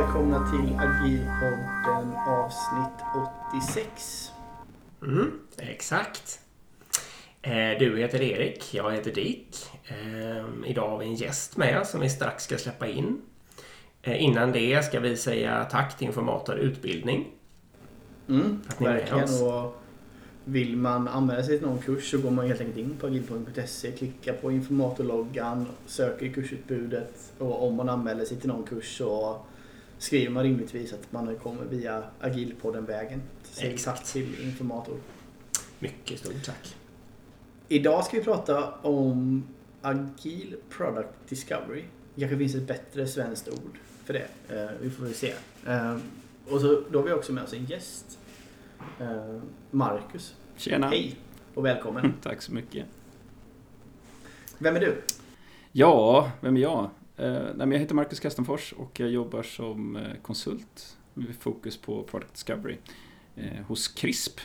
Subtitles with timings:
[0.00, 3.00] Välkomna till Agilpodden avsnitt
[3.52, 4.30] 86.
[5.02, 6.40] Mm, exakt.
[7.42, 9.56] Eh, Du heter Erik, jag heter Dick.
[9.84, 13.20] Eh, Idag har vi en gäst med som vi strax ska släppa in.
[14.02, 17.26] Eh, Innan det ska vi säga tack till Informator Utbildning.
[18.28, 19.46] Mm, verkligen.
[19.46, 19.82] Och
[20.44, 23.90] vill man anmäla sig till någon kurs så går man helt enkelt in på agilpodden.se,
[23.92, 29.40] klickar på informatorloggan, söker kursutbudet och om man anmäler sig till någon kurs så
[30.00, 33.22] skriver man rimligtvis att man kommer via agilpodden-vägen.
[33.60, 34.12] Exakt.
[34.12, 34.96] till informator.
[35.78, 36.76] Mycket stort tack.
[37.68, 39.44] Idag ska vi prata om
[39.82, 41.84] agil product discovery.
[42.14, 44.26] Det kanske finns ett bättre svenskt ord för det.
[44.48, 45.32] Eh, vi får väl se.
[45.66, 45.96] Eh,
[46.48, 48.18] och så, då har vi också med oss en gäst.
[49.00, 49.40] Eh,
[49.70, 50.34] Marcus.
[50.56, 50.88] Tjena!
[50.88, 51.16] Hej
[51.54, 52.14] och välkommen.
[52.22, 52.86] Tack så mycket.
[54.58, 55.02] Vem är du?
[55.72, 56.90] Ja, vem är jag?
[57.20, 61.76] Eh, nej, men jag heter Marcus Kastenfors och jag jobbar som eh, konsult med fokus
[61.76, 62.76] på Product Discovery
[63.36, 64.40] eh, hos CRISP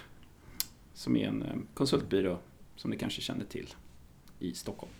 [0.93, 2.37] som är en konsultbyrå
[2.75, 3.73] som ni kanske känner till
[4.39, 4.91] i Stockholm.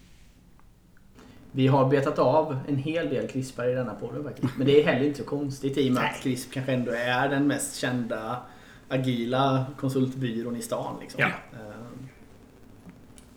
[1.51, 4.57] Vi har betat av en hel del krispar i denna podden faktiskt.
[4.57, 6.11] Men det är heller inte så konstigt i och med Nej.
[6.11, 8.41] att CRISP kanske ändå är den mest kända
[8.87, 10.97] agila konsultbyrån i stan.
[11.01, 11.21] Liksom.
[11.21, 11.31] Ja.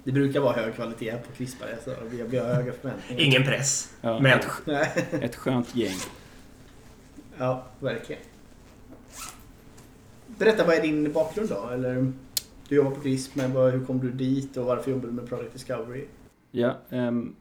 [0.08, 3.22] Det brukar vara hög kvalitet på krispare så vi vi har höga förväntningar.
[3.22, 3.94] Ingen press.
[4.00, 4.38] Ja, Men
[5.22, 5.96] ett, skönt gäng.
[7.38, 8.22] Ja, verkligen.
[10.26, 11.68] Berätta, vad är din bakgrund då?
[11.68, 12.12] Eller,
[12.68, 15.28] du jobbar på CRISP, men vad, hur kom du dit och varför jobbar du med
[15.28, 16.04] Product Discovery?
[16.50, 17.34] Ja, ehm,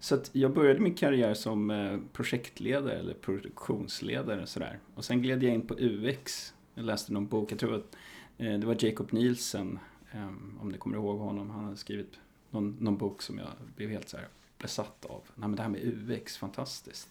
[0.00, 4.78] så att jag började min karriär som eh, projektledare eller produktionsledare och sådär.
[4.94, 6.54] Och sen gled jag in på UX.
[6.74, 7.96] Jag läste någon bok, jag tror att
[8.38, 9.78] eh, det var Jacob Nielsen,
[10.12, 11.50] Ehm, om ni kommer ihåg honom.
[11.50, 12.18] Han hade skrivit
[12.50, 14.28] någon, någon bok som jag blev helt så här
[14.58, 15.22] besatt av.
[15.34, 17.08] Nej, men det här med UX, fantastiskt.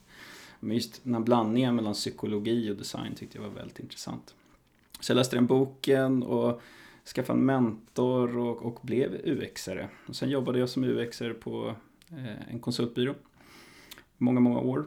[0.60, 4.36] Men just den här blandningen mellan psykologi och design tyckte jag var väldigt intressant.
[5.00, 6.62] Så jag läste den boken och
[7.16, 9.90] skaffade en mentor och, och blev UXare.
[10.08, 11.76] Och sen jobbade jag som UX-are på
[12.10, 13.16] eh, en konsultbyrå.
[14.18, 14.86] Många, många år.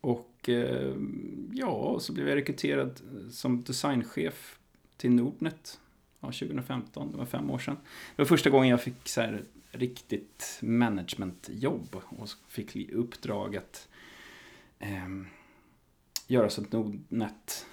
[0.00, 0.94] Och eh,
[1.52, 4.58] ja, så blev jag rekryterad som designchef
[4.96, 5.80] till Nordnet
[6.20, 7.76] ja, 2015, det var fem år sedan.
[8.16, 13.88] Det var första gången jag fick så här, riktigt managementjobb och fick i uppdrag att
[14.78, 15.08] eh,
[16.26, 17.66] göra så att Nordnet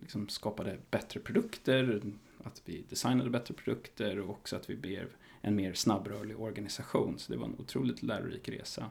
[0.00, 2.02] liksom skapade bättre produkter,
[2.44, 5.06] att vi designade bättre produkter och också att vi blev
[5.40, 7.18] en mer snabbrörlig organisation.
[7.18, 8.90] Så det var en otroligt lärorik resa.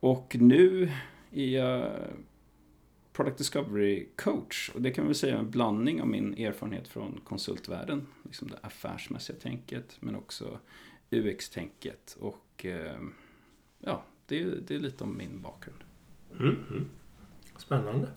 [0.00, 0.92] Och nu
[1.30, 1.92] är jag
[3.12, 7.20] Product Discovery Coach och det kan väl säga är en blandning av min erfarenhet från
[7.24, 10.58] konsultvärlden, liksom det affärsmässiga tänket, men också
[11.10, 12.96] UX-tänket och eh,
[13.78, 15.78] ja, det, är- det är lite om min bakgrund.
[16.40, 16.88] Mm, mm.
[17.58, 18.08] Spännande.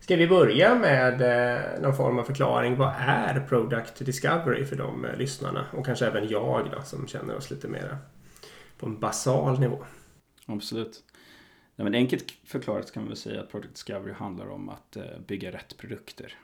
[0.00, 2.76] Ska vi börja med eh, någon form av förklaring.
[2.76, 5.66] Vad är Product Discovery för de eh, lyssnarna?
[5.72, 7.98] Och kanske även jag då, som känner oss lite mer
[8.78, 9.84] på en basal nivå.
[10.46, 11.02] Absolut.
[11.76, 15.04] Nej, men enkelt förklarat kan man väl säga att Product Discovery handlar om att eh,
[15.26, 16.38] bygga rätt produkter.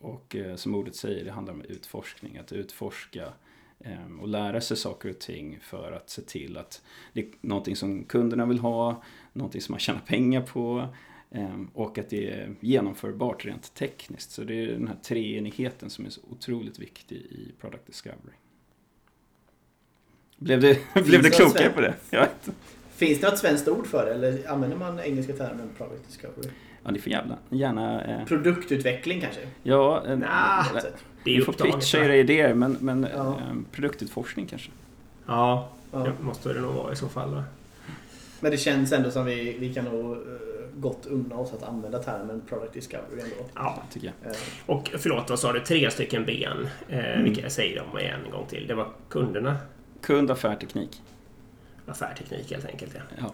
[0.00, 2.38] Och eh, som ordet säger, det handlar om utforskning.
[2.38, 3.32] Att utforska
[3.80, 6.82] eh, och lära sig saker och ting för att se till att
[7.12, 10.88] det är någonting som kunderna vill ha, någonting som man tjänar pengar på
[11.30, 14.30] eh, och att det är genomförbart rent tekniskt.
[14.30, 18.34] Så det är den här treenigheten som är så otroligt viktig i Product Discovery.
[20.36, 21.94] Blev det, blev det klokare på det?
[22.10, 22.50] Jag vet.
[22.98, 26.48] Finns det något svenskt ord för det eller använder man engelska termen Product Discovery?
[26.84, 28.04] Ja, ni får jävla, gärna...
[28.04, 29.40] Eh, Produktutveckling kanske?
[29.62, 30.82] ja, en, Nah, eh,
[31.24, 33.28] Det är ni får pitcha era idéer, men, men Ja.
[33.28, 34.70] eh, produktutforskning kanske.
[35.26, 35.98] Ja, Ja.
[35.98, 37.30] det måste det nog vara i så fall.
[37.34, 37.44] Va?
[38.40, 40.18] Men det känns ändå som vi, vi kan nog eh,
[40.76, 43.34] gott unna oss att använda termen Product Discovery ändå.
[43.54, 43.82] Ja.
[43.92, 44.32] Tycker jag.
[44.32, 45.60] Eh, Och förlåt, vad sa du?
[45.60, 46.68] Tre stycken ben.
[46.88, 48.66] Eh, vilka jag säger dem igen en gång till.
[48.66, 49.56] Det var kunderna.
[50.00, 51.02] Kund, affär, teknik.
[51.88, 52.92] Affärteknik helt enkelt.
[52.94, 53.00] Ja.
[53.18, 53.32] Ja.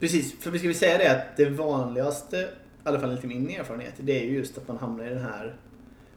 [0.00, 2.46] Precis, för vi ska vi säga det att det vanligaste, i
[2.82, 5.56] alla fall enligt min erfarenhet, det är ju just att man hamnar i den här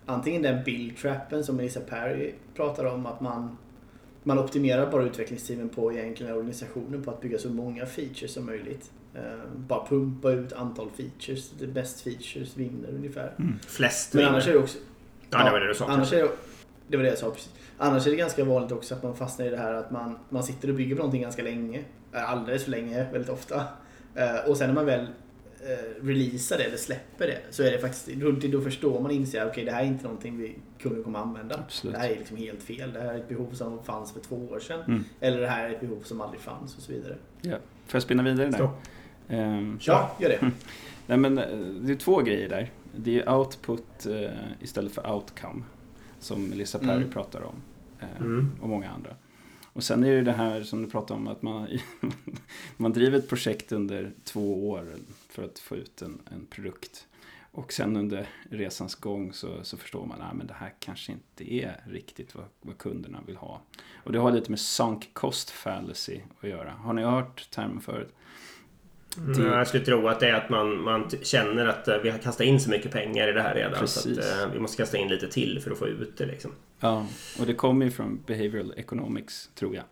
[0.05, 3.57] antingen den build-trappen som Melissa Perry pratar om, att man,
[4.23, 8.91] man optimerar bara utvecklingstiden på egentligen organisationen på att bygga så många features som möjligt.
[9.15, 9.21] Eh,
[9.57, 13.33] bara pumpa ut antal features, det bäst features vinner ungefär.
[13.67, 14.31] Flest Men vinner.
[14.31, 14.77] annars är det också...
[15.29, 15.87] Ja, det var det du sa.
[15.87, 16.29] Annars är det,
[16.87, 17.51] det var det jag sa precis.
[17.77, 20.43] Annars är det ganska vanligt också att man fastnar i det här att man, man
[20.43, 21.79] sitter och bygger på någonting ganska länge.
[22.13, 23.63] eh, Alldeles för länge, väldigt ofta.
[24.15, 25.01] Eh, Och sen när man väl
[25.61, 29.41] eh, releasar det eller släpper det så är det faktiskt, då, då förstår man inser
[29.41, 31.55] att okay, det här är inte någonting vi kunder kommer använda.
[31.55, 31.93] Absolut.
[31.95, 32.93] Det här är liksom helt fel.
[32.93, 34.81] Det här är ett behov som fanns för två år sedan.
[34.87, 35.03] Mm.
[35.19, 37.15] Eller det här är ett behov som aldrig fanns och så vidare.
[37.41, 37.57] Ja.
[37.87, 38.69] Får jag spinna vidare där?
[39.29, 40.51] Ehm, Ja, gör det.
[41.07, 41.35] Nej men
[41.85, 42.71] det är två grejer där.
[42.97, 44.07] Det är output
[44.61, 45.63] istället för outcome.
[46.25, 47.11] Som Lisa Perry Mm.
[47.11, 47.55] pratar om.
[47.99, 48.51] Eh, Mm.
[48.61, 49.15] Och många andra.
[49.73, 51.67] Och sen är det det här som du pratar om att man,
[52.77, 54.95] man driver ett projekt under två år
[55.29, 57.07] för att få ut en, en produkt.
[57.51, 61.83] Och sen under resans gång så, så förstår man att det här kanske inte är
[61.87, 63.61] riktigt vad, vad kunderna vill ha.
[64.03, 66.71] Och det har lite med sunk cost fallacy att göra.
[66.71, 68.13] Har ni hört termen förut?
[69.17, 72.17] Mm, jag skulle tro att det är att man, man känner att eh, vi har
[72.17, 73.87] kastat in så mycket pengar i det här redan.
[73.87, 76.25] Så att, eh, vi måste kasta in lite till för att få ut det.
[76.25, 76.51] Liksom.
[76.79, 77.07] Ja,
[77.39, 79.83] och det kommer ju från behavioral economics, tror jag.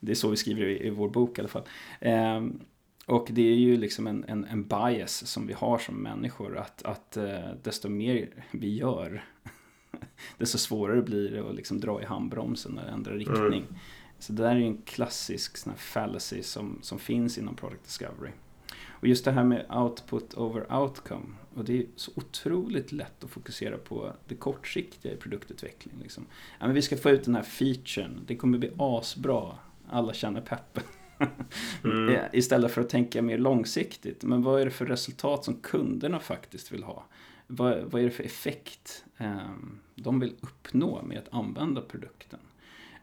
[0.00, 1.62] Det är så vi skriver i, i vår bok i alla fall.
[2.00, 2.60] Ehm,
[3.06, 6.82] och det är ju liksom en, en, en bias som vi har som människor, att,
[6.82, 9.24] att eh, desto mer vi gör,
[10.38, 13.64] desto svårare blir det att liksom dra i handbromsen och ändra riktning.
[14.18, 18.30] Så det där är en klassisk sån fallacy som, som finns inom product discovery.
[19.02, 21.26] Och just det här med output over outcome.
[21.54, 25.94] Och det är så otroligt lätt att fokusera på det kortsiktiga i produktutveckling.
[26.02, 26.26] Liksom.
[26.60, 29.58] Ja, men vi ska få ut den här featuren, det kommer bli asbra,
[29.88, 30.82] alla känner peppen.
[31.84, 32.20] Mm.
[32.32, 34.24] Istället för att tänka mer långsiktigt.
[34.24, 37.04] Men vad är det för resultat som kunderna faktiskt vill ha?
[37.46, 39.50] Vad, vad är det för effekt eh,
[39.94, 42.40] de vill uppnå med att använda produkten?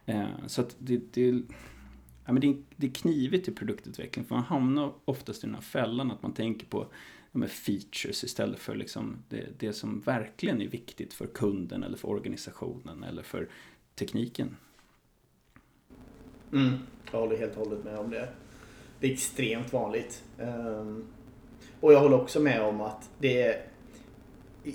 [0.06, 1.42] Eh, så att det, det,
[2.24, 5.54] ja, men det, är, det är knivigt i produktutveckling för man hamnar oftast i den
[5.54, 6.86] här fällan att man tänker på
[7.32, 12.08] ja, features istället för liksom det, det som verkligen är viktigt för kunden eller för
[12.08, 13.48] organisationen eller för
[13.94, 14.56] tekniken.
[16.52, 16.78] Mm.
[17.12, 18.28] Jag håller helt och hållet med om det.
[19.00, 20.24] Det är extremt vanligt.
[20.38, 21.06] Ehm,
[21.80, 23.66] och jag håller också med om att det är,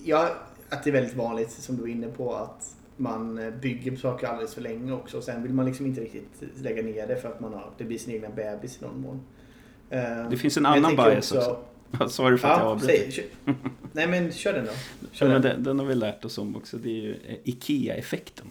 [0.04, 0.36] ja,
[0.70, 4.28] att det är väldigt vanligt, som du var inne på, att man eh, bygger saker
[4.28, 5.18] alldeles för länge också.
[5.18, 7.84] Och sen vill man liksom inte riktigt lägga ner det för att man har, det
[7.84, 9.22] blir sin egna bebis i någon mån.
[9.90, 11.60] Ehm, Det finns en annan bias också.
[12.10, 13.24] Sorry för att jag Ja, avbryter.
[13.92, 14.72] Nej men kör den då.
[15.12, 15.42] Kör den.
[15.42, 16.78] den, den har vi lärt oss om också.
[16.78, 18.48] Det är ju eh, IKEA-effekten.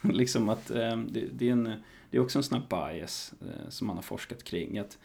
[0.02, 1.64] liksom att eh, det, det, är en,
[2.10, 4.78] det är också en sån här bias eh, som man har forskat kring.
[4.78, 4.98] Att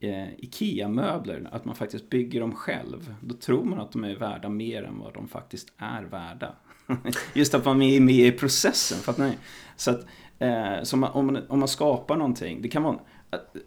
[0.00, 3.14] eh, IKEA-möbler, att man faktiskt bygger dem själv.
[3.20, 6.54] Då tror man att de är värda mer än vad de faktiskt är värda.
[7.34, 8.98] Just att man är med i processen.
[8.98, 9.32] fattar ni?
[9.76, 10.06] så att
[10.38, 12.98] eh, så man, om, man, om man skapar någonting, det kan vara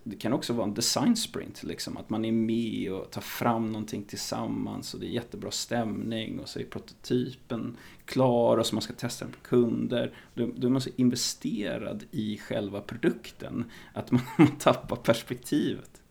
[0.03, 1.97] det kan också vara en design sprint, liksom.
[1.97, 6.49] att man är med och tar fram någonting tillsammans och det är jättebra stämning och
[6.49, 10.13] så är prototypen klar och så man ska testa den på kunder.
[10.33, 16.02] Då, då är man så investerad i själva produkten att man, man tappar perspektivet.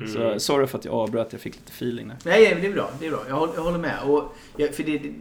[0.00, 0.12] Mm.
[0.12, 2.16] Så sorry för att jag avbröt, jag fick lite feeling där.
[2.24, 2.90] Nej, men det är bra.
[3.00, 3.24] Det är bra.
[3.28, 3.98] Jag håller, jag håller med.
[4.04, 5.12] Och jag, för det, det,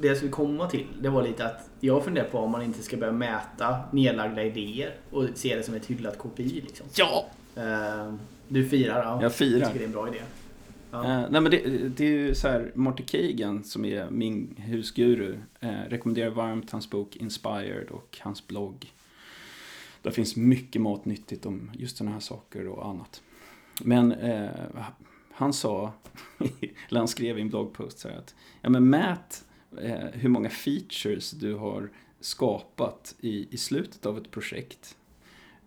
[0.00, 2.82] det- jag skulle komma till, det var lite att jag funderar på om man inte
[2.82, 6.42] ska börja mäta nedlagda idéer och se det som ett hyllat KPI.
[6.66, 6.86] Liksom.
[6.96, 7.26] Ja!
[7.56, 8.14] Eh,
[8.48, 9.22] du firar, ja.
[9.22, 9.58] Jag firar.
[9.58, 10.18] Jag tycker det är en bra idé.
[10.90, 11.04] Ja.
[11.04, 15.38] Eh, nej men det, det är ju så här, Marty Kagan som är min husguru
[15.60, 18.92] eh, rekommenderar varmt hans bok Inspired och hans blogg.
[20.02, 23.22] Där finns mycket matnyttigt om just sådana här saker och annat.
[23.82, 24.50] Men eh,
[25.32, 25.92] han sa,
[26.88, 29.44] eller han skrev i en bloggpost så här att ja, men mät
[29.80, 31.90] eh, hur många features du har
[32.20, 34.96] skapat i, i slutet av ett projekt.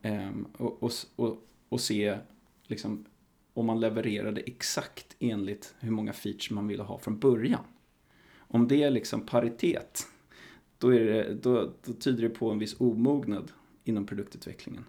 [0.02, 1.38] Eh, och, och, och,
[1.70, 2.18] och se
[2.68, 3.06] liksom,
[3.54, 7.64] om man levererade exakt enligt hur många features man ville ha från början.
[8.38, 10.08] Om det är liksom paritet,
[10.78, 13.52] då, är det, då, då tyder det på en viss omognad
[13.84, 14.86] inom produktutvecklingen.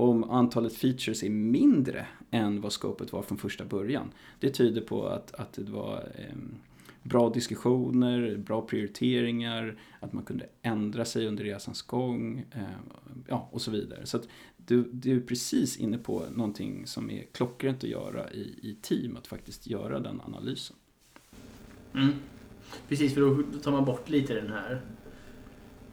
[0.00, 5.06] Om antalet features är mindre än vad scopet var från första början, det tyder på
[5.06, 6.54] att, att det var ehm,
[7.02, 12.62] bra diskussioner, bra prioriteringar, att man kunde ändra sig under resans gång eh,
[13.28, 14.06] ja, och så vidare.
[14.06, 18.42] Så att du, du är precis inne på någonting som är klockrent att göra i,
[18.62, 20.76] i team, att faktiskt göra den analysen.
[21.94, 22.12] Mm.
[22.88, 24.80] Precis, för då tar man bort lite den här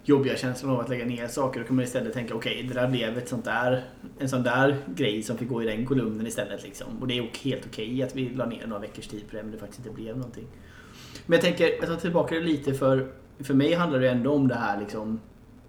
[0.09, 1.59] jobbiga känslan av att lägga ner saker.
[1.59, 3.83] Då kan man istället tänka okej, det där blev ett sånt där,
[4.19, 6.63] en sån där grej som fick gå i den kolumnen istället.
[6.63, 6.87] Liksom.
[7.01, 9.51] Och det är helt okej att vi la ner några veckors tid på det, men
[9.51, 10.47] det faktiskt inte blev någonting.
[11.25, 14.47] Men jag tänker, jag tar tillbaka det lite för, för mig handlar det ändå om
[14.47, 15.19] det här liksom,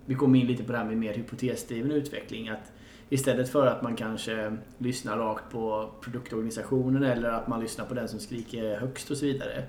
[0.07, 2.49] vi kommer in lite på det här med mer hypotesdriven utveckling.
[2.49, 2.73] Att
[3.09, 8.09] istället för att man kanske lyssnar rakt på produktorganisationen eller att man lyssnar på den
[8.09, 9.64] som skriker högst och så vidare.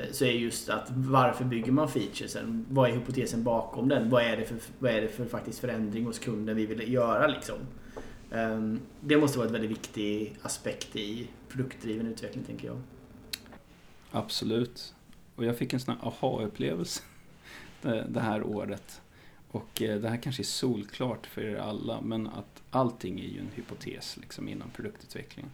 [0.00, 2.66] Eh, så är just att varför bygger man featuresen?
[2.70, 4.10] Vad är hypotesen bakom den?
[4.10, 7.26] Vad är det för, vad är det för faktiskt förändring hos kunden vi vill göra
[7.26, 7.58] liksom?
[8.30, 12.80] Ehm, det måste vara ett väldigt viktig aspekt i produktdriven utveckling, tänker jag.
[14.10, 14.94] Absolut.
[15.36, 17.02] Och jag fick en sån här aha-upplevelse
[18.08, 19.00] det, här året.
[19.50, 23.38] Och eh, det här kanske är solklart för er alla, men att allting är ju
[23.38, 25.46] en hypotes liksom, inom produktutveckling.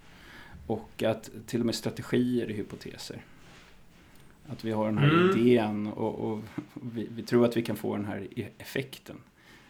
[0.66, 3.22] Och att till och med strategier är hypoteser.
[4.48, 5.38] Att vi har den här Mm.
[5.38, 6.40] idén och, och
[6.74, 9.16] vi, vi tror att vi kan få den här e- effekten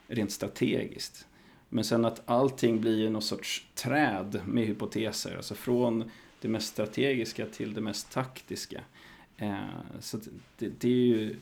[0.09, 1.27] rent strategiskt.
[1.69, 7.47] Men sen att allting blir någon sorts träd med hypoteser, alltså från det mest strategiska
[7.47, 8.81] till det mest taktiska.
[9.37, 9.57] Eh,
[10.01, 10.19] så
[10.59, 11.37] det, det är ju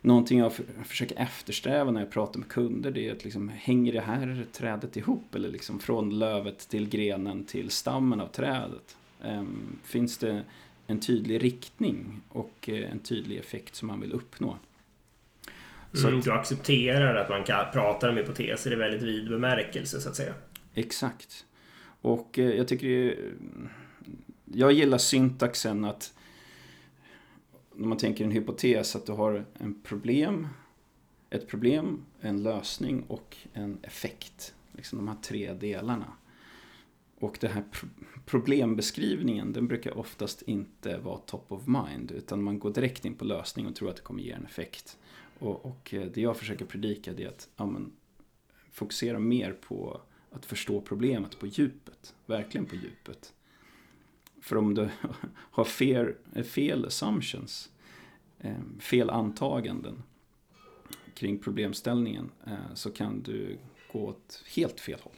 [0.00, 2.90] någonting jag för, försöker eftersträva när jag pratar med kunder.
[2.90, 5.34] Det är att liksom, hänger det här trädet ihop?
[5.34, 8.96] Eller liksom från lövet till grenen till stammen av trädet?
[9.24, 9.44] Eh,
[9.84, 10.42] finns det
[10.90, 14.56] en tydlig riktning och eh, en tydlig effekt som man vill uppnå?
[15.92, 20.08] Så Mm, du accepterar att man kan prata om hypoteser i väldigt vid bemärkelse så
[20.08, 20.34] att säga.
[20.74, 21.46] Exakt.
[22.00, 23.16] Och eh, jag tycker det är,
[24.44, 26.14] Jag gillar syntaxen att
[27.74, 30.48] när man tänker en hypotes att du har en problem,
[31.30, 34.54] ett problem, en lösning och en effekt.
[34.72, 36.12] Liksom de här tre delarna.
[37.18, 37.64] Och den här
[38.30, 43.24] problembeskrivningen den brukar oftast inte vara top of mind utan man går direkt in på
[43.24, 44.98] lösning och tror att det kommer ge en effekt.
[45.38, 47.92] Och, och eh, det jag försöker predika är att ja, men,
[48.70, 52.14] fokusera mer på att förstå problemet på djupet.
[52.26, 53.34] Verkligen på djupet.
[54.40, 54.88] För om du
[55.34, 57.70] har fel, eh, fel assumptions,
[58.38, 60.02] eh, fel antaganden
[61.14, 62.30] kring problemställningen
[62.74, 63.58] så kan du
[63.92, 65.14] gå åt helt fel håll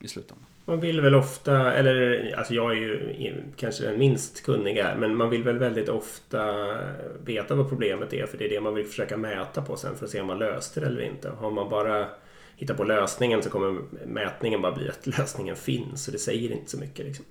[0.00, 0.55] i slutändan.
[0.68, 5.30] Man vill väl ofta, eller alltså jag är ju kanske den minst kunniga, men man
[5.30, 6.54] vill väl väldigt ofta
[7.24, 10.04] veta vad problemet är för det är det man vill försöka mäta på sen för
[10.04, 11.28] att se om man löste det eller inte.
[11.30, 12.08] Har man bara
[12.56, 16.70] hittat på lösningen så kommer mätningen bara bli att lösningen finns och det säger inte
[16.70, 17.06] så mycket.
[17.06, 17.24] Liksom.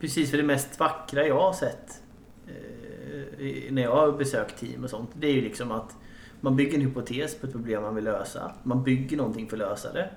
[0.00, 2.02] Precis, för det mest vackra jag har sett
[2.46, 5.96] eh, när jag har besökt team och sånt, det är ju liksom att
[6.40, 8.52] man bygger en hypotes på ett problem man vill lösa.
[8.62, 10.10] Man bygger någonting för att lösa det.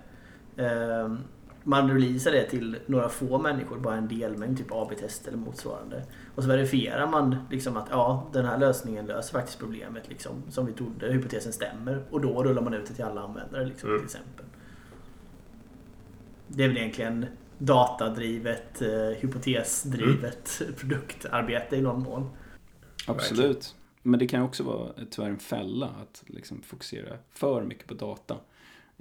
[0.58, 1.16] Eh,
[1.64, 6.04] man releasar det till några få människor, bara en delmängd, typ AB-test eller motsvarande.
[6.36, 10.66] Och så verifierar man liksom att ja, den här lösningen löser faktiskt problemet liksom, som
[10.66, 12.04] vi trodde, hypotesen stämmer.
[12.10, 14.00] Och då rullar man ut det till alla användare liksom, Mm.
[14.02, 14.46] till exempel.
[16.48, 17.26] Det är väl egentligen
[17.58, 18.90] datadrivet, eh,
[19.20, 22.30] hypotesdrivet produktarbete i någon mån.
[23.08, 23.76] Absolut.
[24.04, 28.38] Men det kan också vara tyvärr en fälla att liksom fokusera för mycket på data.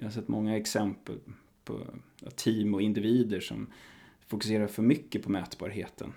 [0.00, 1.19] Jag har sett många exempel
[1.64, 1.87] på
[2.35, 3.66] team och individer som
[4.26, 6.12] fokuserar för mycket på mätbarheten.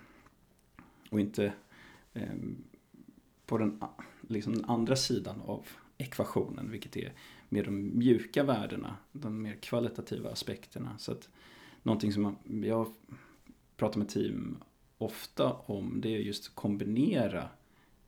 [1.09, 1.53] Och inte
[2.13, 2.33] eh,
[3.45, 3.83] på den,
[4.27, 7.13] liksom den andra sidan av ekvationen, vilket är
[7.49, 10.97] mer de mjuka värdena, de mer kvalitativa aspekterna.
[10.97, 11.29] Så att
[11.81, 12.93] någonting som jag
[13.77, 14.57] pratar med team
[14.97, 17.49] ofta om, det är just att kombinera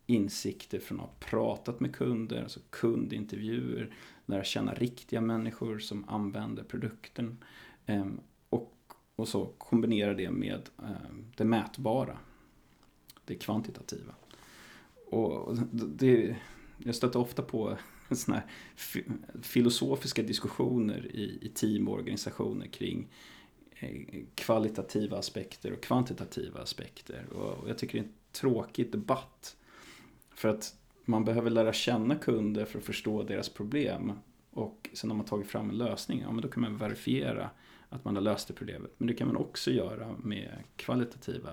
[0.06, 6.64] insikter från att ha pratat med kunder, alltså kundintervjuer, lära känna riktiga människor som använder
[6.64, 7.38] produkten
[7.86, 8.74] ehm, och,
[9.16, 12.18] och så kombinera det med ehm, det mätbara,
[13.26, 14.16] det kvantitativa.
[15.06, 16.36] Och det,
[16.78, 17.78] jag stöter ofta på
[18.12, 18.46] såna här
[19.42, 23.08] filosofiska diskussioner i, i team och organisationer kring
[23.80, 27.26] eh, kvalitativa aspekter och kvantitativa aspekter.
[27.34, 29.58] Och jag tycker det är en tråkig debatt.
[30.30, 30.76] För att
[31.06, 34.12] man behöver lära känna kunder för att förstå deras problem.
[34.52, 37.50] Och sen har man tagit fram en lösning, ja men då kan man verifiera
[37.90, 38.92] att man har löst det problemet.
[38.98, 41.52] Men det kan man också göra med kvalitativa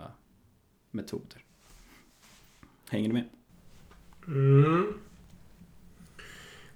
[0.90, 1.44] metoder.
[2.88, 3.28] Hänger ni med?
[4.26, 4.94] Mm.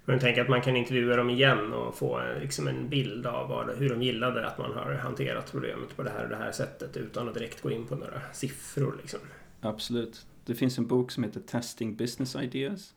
[0.05, 3.77] Men tänk att man kan intervjua dem igen och få liksom en bild av vad,
[3.77, 6.97] hur de gillade att man har hanterat problemet på det här och det här sättet
[6.97, 8.95] utan att direkt gå in på några siffror.
[9.01, 9.19] Liksom.
[9.61, 10.27] Absolut.
[10.45, 12.95] Det finns en bok som heter Testing Business Ideas.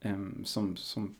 [0.00, 1.14] Ehm, som, som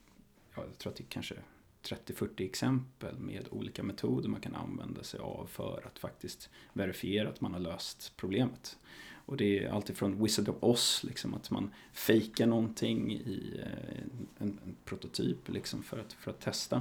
[0.55, 1.35] jag tror att det är kanske
[1.83, 7.41] 30-40 exempel med olika metoder man kan använda sig av för att faktiskt verifiera att
[7.41, 8.79] man har löst problemet.
[9.27, 14.03] Och det är alltifrån Wizard of Oz, liksom, att man fejkar någonting i eh,
[14.39, 16.81] en, en prototyp liksom, för, att, för att testa.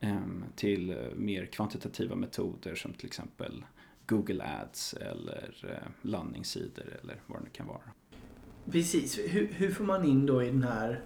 [0.00, 3.64] Ehm, till mer kvantitativa metoder som till exempel
[4.12, 7.92] Google Ads eller eh, landningssidor eller vad det nu kan vara.
[8.70, 9.18] Precis.
[9.18, 11.04] Hur, hur får man in då i den här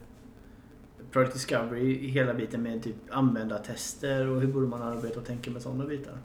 [1.10, 5.62] Product Discovery hela biten med typ användartester och hur borde man arbeta och tänka med
[5.62, 6.18] sådana bitar?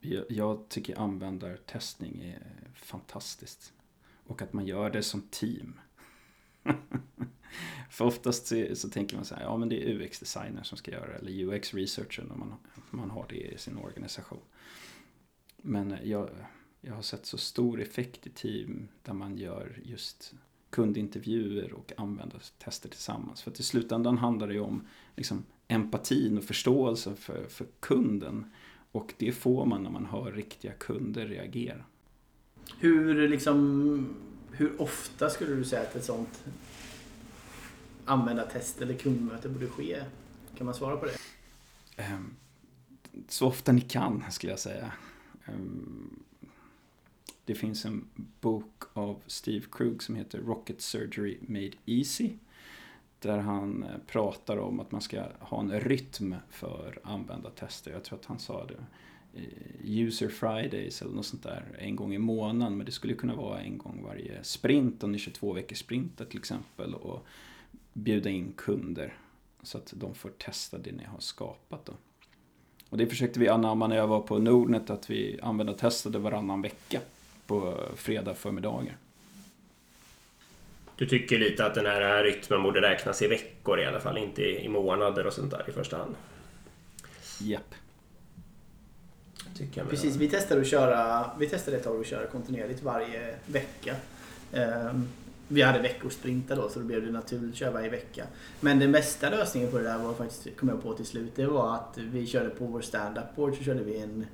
[0.00, 3.72] Jag, jag tycker användartestning är fantastiskt.
[4.26, 5.80] Och att man gör det som team.
[7.92, 10.90] För oftast så, så, tänker man så här, ja men det är UX-designer som ska
[10.90, 12.54] göra det, eller UX-researcher om man,
[12.90, 14.40] man har det i sin organisation.
[15.56, 16.30] Men jag,
[16.80, 20.34] jag har sett så stor effekt i team där man gör just
[20.70, 23.42] kundintervjuer och användartester tillsammans.
[23.42, 28.52] För att i slutändan handlar det ju om liksom, empatin och förståelsen för, för kunden.
[28.92, 31.84] Och det får man när man hör riktiga kunder reagera.
[32.78, 34.16] Hur, liksom,
[34.52, 36.44] hur ofta skulle du säga att ett sånt
[38.04, 40.04] användartest eller kundmöte borde ske?
[40.56, 41.16] Kan man svara på det?
[41.96, 42.34] Ehm,
[43.28, 44.92] så ofta ni kan, skulle jag säga.
[45.44, 46.22] Ehm,
[47.44, 48.04] det finns en
[48.40, 52.30] bok av Steve Krug som heter Rocket Surgery Made Easy.
[53.18, 57.92] Där han eh, pratar om att man ska ha en rytm för användartester.
[57.92, 58.84] Jag tror att han sa det.
[59.84, 62.76] User Fridays eller något sånt där en gång i månaden.
[62.76, 66.24] Men det skulle kunna vara en gång varje sprint, om det är 22 veckors sprinter
[66.24, 66.94] till exempel.
[66.94, 67.26] Och
[67.92, 69.14] bjuda in kunder
[69.62, 71.86] så att de får testa det ni har skapat.
[71.86, 71.92] Då.
[72.88, 77.00] Och det försökte vi anamma när jag var på Nordnet, att vi användartestade varannan vecka
[77.46, 78.96] på fredag förmiddagar.
[80.96, 84.42] Du tycker lite att den här rytmen borde räknas i veckor i alla fall, inte
[84.42, 86.14] i månader och sånt där i första hand?
[87.40, 87.74] Japp.
[89.60, 89.88] Yep.
[89.90, 93.96] Precis, vi testade att köra, vi testade ett tag att köra kontinuerligt varje vecka.
[94.52, 95.08] Um,
[95.52, 98.24] vi hade veckosprintar då så då blev det naturligt att köra varje vecka.
[98.60, 101.46] Men den bästa lösningen på det där var faktiskt, kom jag på till slut, det
[101.46, 104.26] var att vi körde på vår stand-up board så körde vi en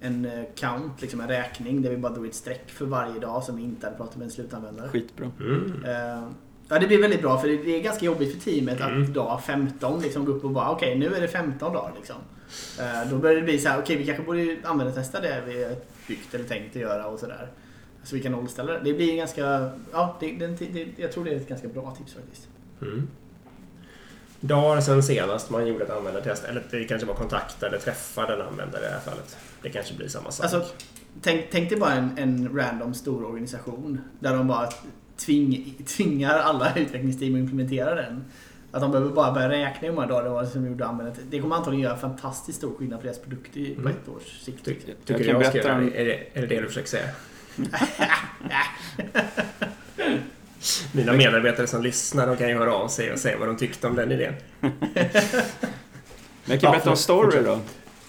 [0.00, 3.44] en eh, count, liksom en räkning där vi bara drog ett streck för varje dag
[3.44, 4.88] som vi inte hade pratat med en slutanvändare.
[4.88, 5.30] Skitbra.
[5.40, 5.84] Mm.
[5.84, 6.30] Uh,
[6.68, 9.02] ja, det blir väldigt bra för det är ganska jobbigt för teamet mm.
[9.02, 11.92] att dag 15 liksom gå upp och bara okej, okay, nu är det 15 dagar
[11.96, 12.16] liksom.
[12.80, 15.42] Uh, då börjar det bli så här, okej, okay, vi kanske borde använda testa det
[15.46, 15.76] vi
[16.08, 17.48] byggt eller tänkt att göra och sådär.
[18.08, 18.80] Så vi kan nollställa det.
[18.84, 22.14] Det blir ganska, ja, det, det, det, jag tror det är ett ganska bra tips
[22.14, 22.48] faktiskt.
[22.82, 23.08] Mm
[24.40, 26.44] dagar sen senast man gjorde ett användartest.
[26.44, 29.36] Eller det kanske var kontakta eller träffade en användare i det här fallet.
[29.62, 30.44] Det kanske blir samma sak.
[30.44, 30.74] Alltså,
[31.22, 34.68] tänk, tänk dig bara en, en random stor organisation där de bara
[35.16, 38.24] tving, tvingar alla utvecklingsteam att implementera den.
[38.70, 41.22] Att de behöver bara börja räkna hur många dagar det var som gjorde användandet.
[41.30, 43.86] Det kommer antagligen göra fantastiskt stor skillnad för deras produkt på mm.
[43.86, 44.64] ett års sikt.
[44.64, 46.00] Ty, tycker jag, jag ska göra det?
[46.00, 47.08] Är det, är det det du försöker säga?
[50.92, 53.86] Mina medarbetare som lyssnar de kan ju höra av sig och säga vad de tyckte
[53.86, 54.34] om den idén.
[54.60, 54.72] Men
[56.44, 57.60] jag kan berätta en story då.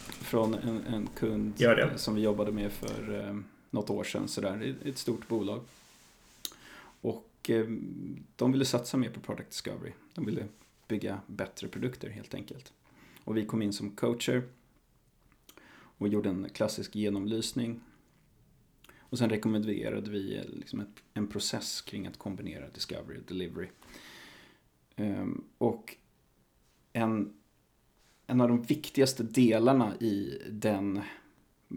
[0.10, 1.54] Från en, en kund
[1.96, 3.36] som vi jobbade med för eh,
[3.70, 4.28] något år sedan.
[4.28, 5.62] Sådär, ett stort bolag.
[7.02, 7.66] Och eh,
[8.36, 9.92] de ville satsa mer på product discovery.
[10.14, 10.44] De ville
[10.88, 12.74] bygga bättre produkter helt enkelt.
[13.24, 14.44] Och vi kom in som coacher
[15.98, 17.80] och gjorde en klassisk genomlysning
[19.10, 23.68] och sen rekommenderade vi liksom ett, en process kring att kombinera discovery och delivery.
[24.96, 25.96] Um, och
[26.94, 27.34] en,
[28.28, 31.02] en av de viktigaste delarna i den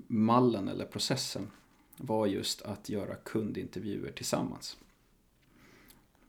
[0.07, 1.51] mallen eller processen
[1.97, 4.77] var just att göra kundintervjuer tillsammans.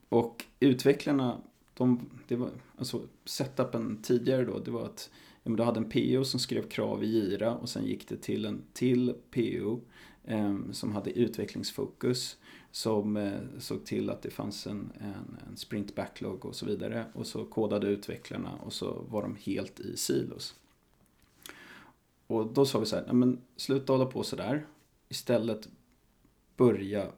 [0.10, 1.42] Och utvecklarna,
[1.74, 5.10] de, det var, alltså setupen tidigare då, det var att
[5.44, 8.18] ja, men du hade en PO som skrev krav i Gira och sen gick det
[8.18, 9.82] till en till PO
[10.72, 12.38] som hade utvecklingsfokus.
[12.72, 17.06] Som eh, såg till att det fanns en, en, en sprint backlog och så vidare.
[17.14, 20.56] Och så kodade utvecklarna och så var de helt i silos.
[22.28, 24.66] Och då sa vi så här, men sluta hålla på sådär.
[25.10, 25.70] Istället
[26.58, 27.12] börja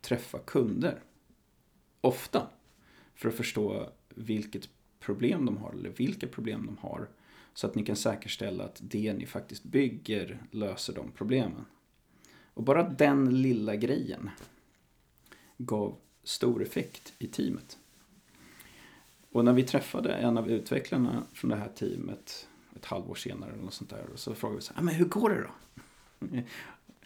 [0.00, 1.02] träffa kunder.
[2.00, 2.46] Ofta.
[3.14, 4.68] För att förstå vilket
[5.00, 7.08] problem de har eller vilka problem de har.
[7.54, 11.64] Så att ni kan säkerställa att det ni faktiskt bygger löser de problemen.
[12.54, 14.30] Och bara den lilla grejen
[15.58, 17.78] gav stor effekt i teamet.
[19.32, 23.62] Och när vi träffade en av utvecklarna från det här teamet ett halvår senare eller
[23.62, 24.06] något sånt där.
[24.12, 25.50] Och så frågade vi så här, ah, men hur går det då?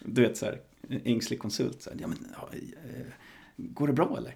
[0.00, 1.82] Du vet så här, ängslig konsult.
[1.82, 3.06] Så här, ja, men, ja, eh,
[3.56, 4.34] går det bra eller?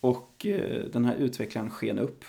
[0.00, 2.24] Och eh, den här utvecklaren sken upp.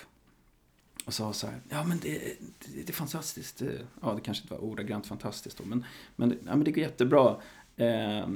[1.04, 3.62] Och sa så här, ja men det, det, det är fantastiskt.
[3.62, 3.68] Eh,
[4.00, 5.84] ja, det kanske inte var ordagrant fantastiskt då, men,
[6.16, 7.36] men, ja, men det går jättebra.
[7.82, 8.28] Eh,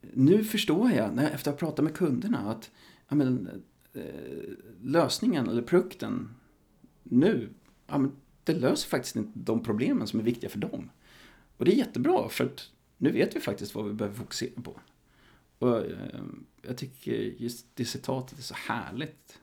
[0.00, 2.70] nu förstår jag, när, efter att ha pratat med kunderna, att
[3.08, 4.02] ja, men, eh,
[4.82, 6.34] lösningen eller produkten
[7.02, 7.48] nu,
[7.86, 8.12] ja, men,
[8.44, 10.90] det löser faktiskt inte de problemen som är viktiga för dem.
[11.56, 14.80] Och det är jättebra, för att nu vet vi faktiskt vad vi behöver fokusera på.
[15.58, 16.22] Och eh,
[16.62, 19.40] jag tycker just det citatet är så härligt.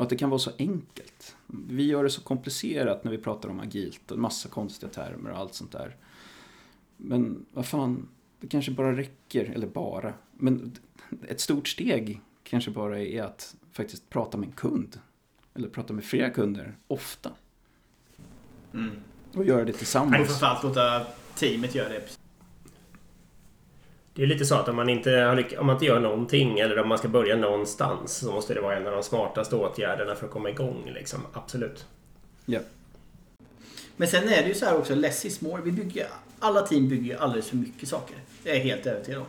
[0.00, 1.36] Och att det kan vara så enkelt.
[1.46, 5.38] Vi gör det så komplicerat när vi pratar om agilt och massa konstiga termer och
[5.38, 5.96] allt sånt där.
[6.96, 8.08] Men vad fan,
[8.40, 10.72] det kanske bara räcker, eller bara, men
[11.28, 15.00] ett stort steg kanske bara är att faktiskt prata med en kund.
[15.54, 17.30] Eller prata med flera kunder ofta.
[18.74, 18.96] Mm.
[19.34, 20.28] Och göra det tillsammans.
[20.28, 22.19] framförallt låta teamet göra det.
[24.14, 26.78] Det är lite så att om man, inte, har om man inte gör någonting eller
[26.78, 30.26] om man ska börja någonstans så måste det vara en av de smartaste åtgärderna för
[30.26, 30.90] att komma igång.
[30.94, 31.20] Liksom.
[31.32, 31.86] Absolut.
[32.46, 32.60] Ja.
[33.96, 35.62] Men sen är det ju så här också, less is more.
[35.62, 36.06] Vi bygger,
[36.38, 38.16] alla team bygger ju alldeles för mycket saker.
[38.42, 39.26] Det är jag helt övertygad om.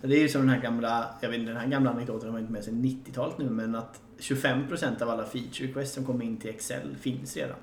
[0.00, 2.32] Det är ju som den här gamla, jag vet inte, den här gamla anekdoten har
[2.32, 6.24] man inte med sig 90-talet nu, men att 25% av alla feature requests som kommer
[6.24, 7.56] in till Excel finns redan.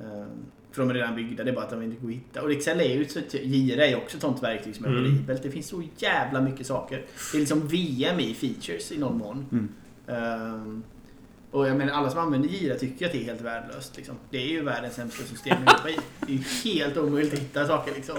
[0.00, 0.28] Ehm,
[0.72, 2.42] för de är redan byggda, det är bara att de inte går att hitta.
[2.42, 5.02] Och Excel är ju, så- Jira är också ett sånt verktyg som är Mm.
[5.02, 5.42] horribelt.
[5.42, 7.04] Det finns så jävla mycket saker.
[7.32, 9.46] Det är liksom VM i features i någon mån.
[9.52, 9.68] Mm.
[10.06, 10.82] Ehm,
[11.50, 13.96] och jag menar, alla som använder Jira tycker att det är helt värdelöst.
[13.96, 14.14] Liksom.
[14.30, 15.96] Det är ju världens sämsta system att jobba i.
[16.26, 17.94] Det är ju helt omöjligt att hitta saker.
[17.94, 18.16] Liksom.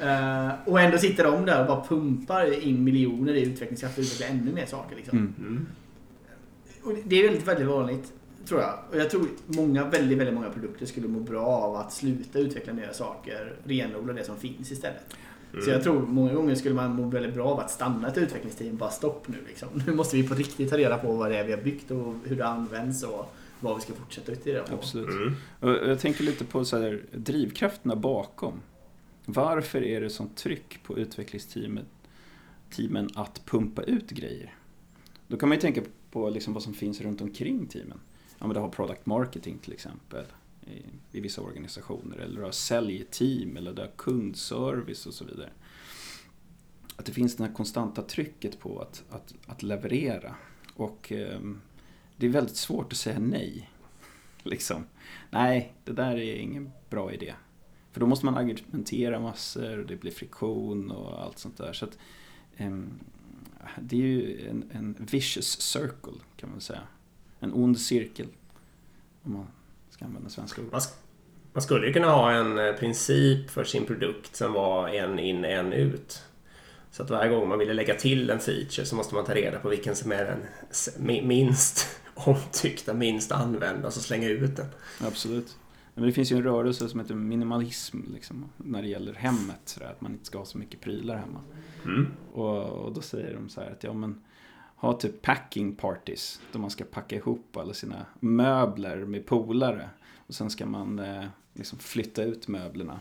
[0.00, 4.28] Ehm, och ändå sitter de där och bara pumpar in miljoner i utvecklingskraft och utvecklar
[4.36, 4.96] ännu mer saker.
[4.96, 5.18] Liksom.
[5.18, 5.34] Mm.
[5.38, 5.66] Mm.
[6.84, 8.12] Och det är väldigt, väldigt vanligt.
[8.48, 8.78] Tror jag.
[8.90, 12.72] Och jag tror många, väldigt, väldigt många produkter skulle må bra av att sluta utveckla
[12.72, 13.56] nya saker.
[13.64, 15.14] Renodla det som finns istället.
[15.52, 15.64] Mm.
[15.64, 18.76] Så jag tror många gånger skulle man må väldigt bra av att stanna ett utvecklingsteam.
[18.76, 19.68] Bara stopp nu liksom.
[19.86, 22.14] Nu måste vi på riktigt ta reda på vad det är vi har byggt och
[22.24, 24.74] hur det används och vad vi ska fortsätta utvärdera på.
[24.74, 25.08] Absolut.
[25.08, 25.34] Mm.
[25.60, 28.60] Och jag tänker lite på så här, drivkrafterna bakom.
[29.24, 31.86] Varför är det sånt tryck på utvecklingsteamet
[32.70, 34.54] teamen att pumpa ut grejer?
[35.28, 37.98] Då kan man ju tänka på liksom vad som finns runt omkring teamen.
[38.42, 40.24] Ja, men det har product marketing till exempel
[40.66, 42.16] i, i vissa organisationer.
[42.16, 45.50] Eller du har säljteam eller du har kundservice och så vidare.
[46.96, 50.34] Att det finns det här konstanta trycket på att, att, att leverera.
[50.74, 51.40] Och eh,
[52.16, 53.70] det är väldigt svårt att säga nej.
[54.42, 54.86] Liksom.
[55.30, 57.34] Nej, det där är ingen bra idé.
[57.92, 61.72] För då måste man argumentera massor och det blir friktion och allt sånt där.
[61.72, 61.98] Så att,
[62.56, 62.78] eh,
[63.80, 66.82] det är ju en, en vicious circle kan man säga.
[67.42, 68.26] En ond cirkel.
[69.22, 69.46] Om man
[69.90, 70.68] ska använda svenska ord.
[70.70, 70.96] Man, sk-
[71.52, 75.44] man skulle ju kunna ha en eh, princip för sin produkt som var en in,
[75.44, 76.22] en ut.
[76.90, 79.58] Så att varje gång man ville lägga till en feature så måste man ta reda
[79.58, 80.40] på vilken som är den
[81.26, 84.66] minst omtyckta, minst använda och så slänga ut den.
[85.00, 85.56] Absolut.
[85.94, 89.60] Men det finns ju en rörelse som heter minimalism liksom, när det gäller hemmet.
[89.64, 91.40] Så där, att man inte ska ha så mycket prylar hemma.
[91.84, 92.06] Mm.
[92.32, 94.20] Och, och då säger de så här att ja men
[94.82, 99.90] ha typ packing parties då man ska packa ihop alla sina möbler med polare
[100.26, 103.00] och sen ska man eh, liksom flytta ut möblerna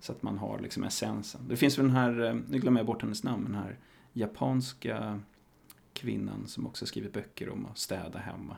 [0.00, 1.40] så att man har liksom essensen.
[1.48, 3.78] Det finns väl den här, eh, nu glömmer jag bort hennes namn, den här
[4.12, 5.20] japanska
[5.92, 8.56] kvinnan som också skrivit böcker om att städa hemma.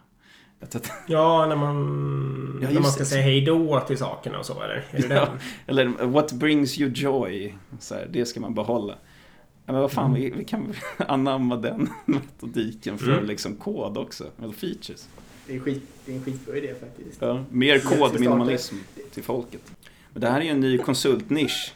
[1.07, 3.07] Ja, när man, Ja, när man ska det.
[3.07, 4.85] säga hej då till sakerna och så, eller?
[4.91, 5.25] Är det Ja.
[5.25, 5.39] den?
[5.67, 8.95] Eller what brings you joy, så här, det ska man behålla.
[9.71, 13.25] Ja, men vad fan, vi, vi kan anamma den metodiken för Mm.
[13.27, 15.09] liksom kod också, eller features.
[15.47, 17.23] Det, är skit, det är en skitbra idé faktiskt.
[17.23, 18.75] Ja, mer kodminimalism
[19.11, 19.73] till folket.
[20.13, 21.75] Men det här är ju en ny konsultnisch.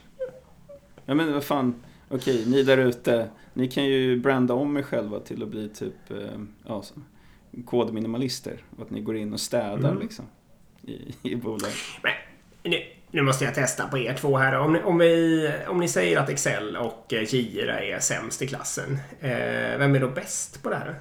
[1.07, 1.75] Ja men vad fan,
[2.09, 6.11] okej ni där ute, ni kan ju branda om er själva till att bli typ
[6.11, 6.17] eh,
[6.67, 6.95] ja, så-
[7.65, 8.63] kodminimalister.
[8.79, 10.03] Att ni går in och städar Mm.
[10.03, 10.25] liksom
[10.83, 11.71] i, i bolag.
[12.63, 12.77] Nu,
[13.15, 14.59] nu måste jag testa på er två här.
[14.59, 18.47] Om, ni- om, vi, om ni säger att Excel och eh, Jira är sämst i
[18.47, 18.99] klassen.
[19.21, 20.99] Eh, vem är då bäst på det här?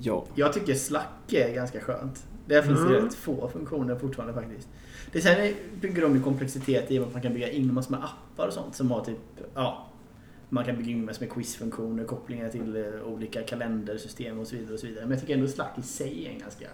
[0.00, 2.26] Ja, Jag tycker Slack är ganska skönt.
[2.46, 3.04] Där finns det Mm.
[3.04, 4.68] rätt få funktioner fortfarande faktiskt.
[5.12, 8.46] Det sen bygger de ju komplexitet i att man kan bygga in massor med appar
[8.46, 9.18] och sånt som har typ,
[9.54, 9.86] ja.
[10.48, 14.74] Man kan bygga in massor med quizfunktioner, kopplingar till eh, olika kalendersystem och så vidare.
[14.74, 15.04] och så vidare.
[15.04, 16.66] Men jag tycker ändå Slack i sig är en ganska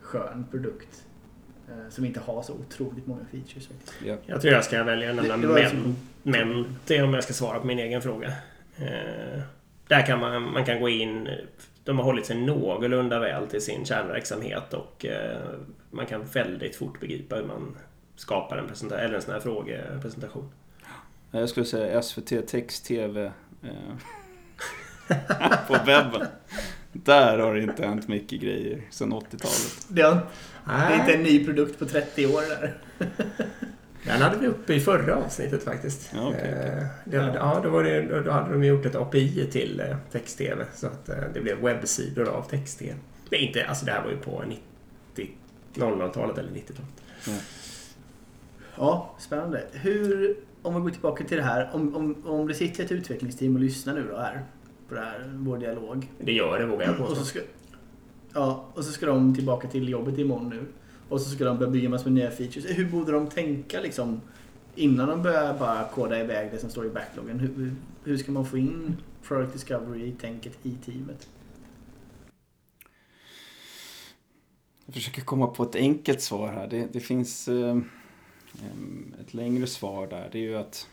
[0.00, 1.04] skön produkt.
[1.68, 3.94] Eh, Som inte har så otroligt många features faktiskt.
[4.06, 4.16] ja.
[4.26, 7.66] Jag tror jag ska välja nämna Det- det men, Mente om jag ska svara på
[7.66, 8.28] min egen fråga.
[8.78, 9.40] Eh,
[9.88, 11.28] där kan man, man kan gå in.
[11.84, 15.38] De har hållit sig någorlunda väl till sin kärnverksamhet och eh,
[15.90, 17.76] man kan väldigt fort begripa hur man
[18.16, 20.50] skapar en, presenta- eller en sån här frågepresentation.
[21.30, 23.24] Jag skulle säga SVT Text-TV
[23.62, 23.70] eh,
[25.68, 26.26] på webben.
[26.92, 29.86] Där har det inte hänt mycket grejer sedan 80-talet.
[29.88, 30.18] Det, har,
[30.66, 32.74] det är inte en ny produkt på 30 år där.
[34.06, 36.10] Den hade vi uppe i förra avsnittet faktiskt.
[36.14, 36.78] Ja, okej, okej.
[36.78, 40.64] Eh, det, ja, då, var det, då hade de gjort ett API till eh, text-tv.
[40.74, 42.94] Så att eh, det blev webbsidor av text-tv.
[43.28, 44.42] Det, är inte, alltså det här var ju på
[45.14, 45.30] 90
[45.74, 47.40] 00-talet eller 90-talet.
[48.76, 49.64] Ja, spännande.
[49.72, 51.70] Hur, om vi går tillbaka till det här.
[51.72, 54.42] Om, om, om det sitter ett utvecklingsteam och lyssnar nu då här
[54.88, 56.10] på det här, vår dialog.
[56.18, 57.24] Det gör det vågar jag Och så påstå.
[57.24, 57.40] ska,
[58.34, 60.66] ja, och så ska de tillbaka till jobbet imorgon nu.
[61.08, 62.78] Och så ska de börja bygga massor med nya features.
[62.78, 64.20] Hur borde de tänka liksom
[64.74, 67.40] innan de börjar bara koda iväg det som står i backloggen.
[67.40, 71.28] Hur, hur ska man få in Product Discovery-tänket i teamet?
[74.86, 76.66] Jag försöker komma på ett enkelt svar här.
[76.66, 77.78] Det, det finns eh,
[79.20, 80.28] ett längre svar där.
[80.32, 80.88] Det är ju att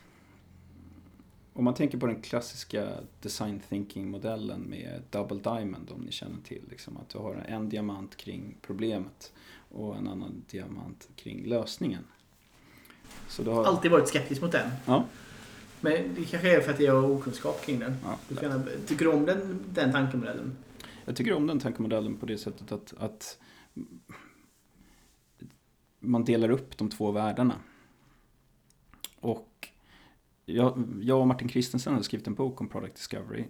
[1.53, 6.61] om man tänker på den klassiska design thinking-modellen med double diamond, om ni känner till.
[6.69, 9.33] Liksom, att du har en diamant kring problemet
[9.69, 12.03] och en annan diamant kring lösningen.
[13.27, 13.65] Så du har...
[13.65, 14.69] Alltid varit skeptisk mot den.
[14.85, 15.05] Ja.
[15.81, 17.97] Men det kanske är för att jag har okunskap kring den.
[18.03, 18.17] Ja.
[18.29, 20.57] Du kan, tycker du om den, den tankemodellen?
[21.05, 23.37] Jag tycker om den tankemodellen på det sättet att, att
[25.99, 27.55] man delar upp de två världarna.
[29.19, 29.50] Och
[30.45, 33.45] jag, jag och Martin Kristensen har skrivit en bok om Product Discovery.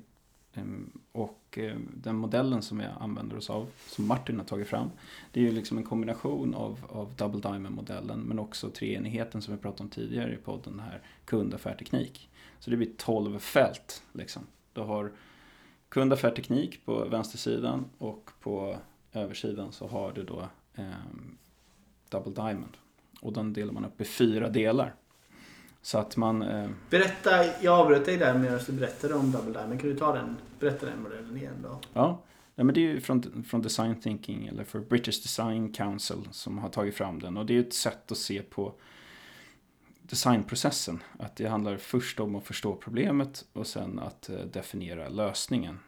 [0.54, 4.90] Ehm, och ehm, den modellen som vi använder oss av, som Martin har tagit fram,
[5.32, 9.62] det är ju liksom en kombination av, av Double Diamond-modellen men också treenigheten som vi
[9.62, 12.30] pratade om tidigare i podden, den här kund, affär, teknik.
[12.60, 14.04] Så det blir 12 fält.
[14.12, 14.42] Liksom.
[14.74, 15.12] Du har
[15.90, 18.76] kund, affär, teknik på vänstersidan och på
[19.14, 20.86] översidan så har du då eh,
[22.10, 22.78] Double Diamond.
[23.22, 24.96] Och den delar man upp i fyra delar.
[25.82, 26.42] Så att man...
[26.42, 26.70] Eh...
[26.90, 29.82] Berätta, jag avbröt dig där medan du berättade om Double Diamond.
[29.82, 31.80] Kan du ta den, berätta den modellen igen då?
[31.94, 32.22] Ja,
[32.56, 36.58] ja men det är ju från, från Design Thinking eller för British Design Council som
[36.58, 37.38] har tagit fram den.
[37.38, 38.74] Och det är ett sätt att se på
[40.02, 41.04] designprocessen.
[41.20, 45.80] Att det handlar först om att förstå problemet och sen att eh, definiera lösningen.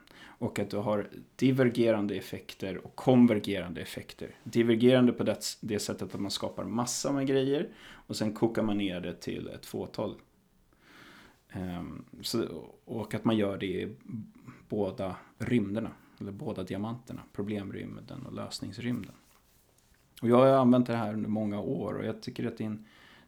[0.43, 4.35] Och att du har divergerande effekter och konvergerande effekter.
[4.43, 8.77] Divergerande på det, det sättet att man skapar massa med grejer och sen kokar man
[8.77, 10.15] ner det till ett fåtal.
[11.55, 12.45] Um, så,
[12.85, 13.95] och att man gör det i
[14.69, 19.15] båda rymderna, eller båda diamanterna, problemrymden och lösningsrymden.
[20.21, 22.67] Och jag har använt det här under många år och jag tycker att det är
[22.67, 22.85] en,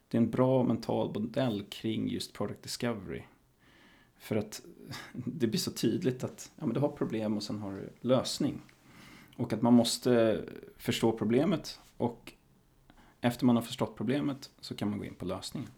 [0.08, 3.22] det är en bra mental modell kring just product discovery.
[4.26, 4.62] För att
[5.14, 8.62] det blir så tydligt att ja, men du har problem och sen har du lösning.
[9.36, 10.44] Och att man måste
[10.78, 12.34] förstå problemet och
[13.22, 15.70] efter man har förstått problemet så kan man gå in på lösningen.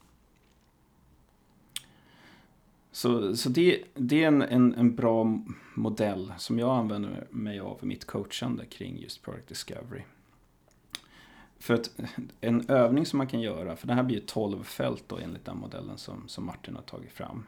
[2.91, 5.41] Så, så det, det är en, en, en, bra
[5.75, 10.01] modell som jag använder mig av i mitt coachande kring just Product Discovery.
[11.59, 11.91] För att
[12.41, 15.45] en övning som man kan göra, för det här blir ju 12 fält då enligt
[15.45, 17.43] den modellen som, som Martin har tagit fram.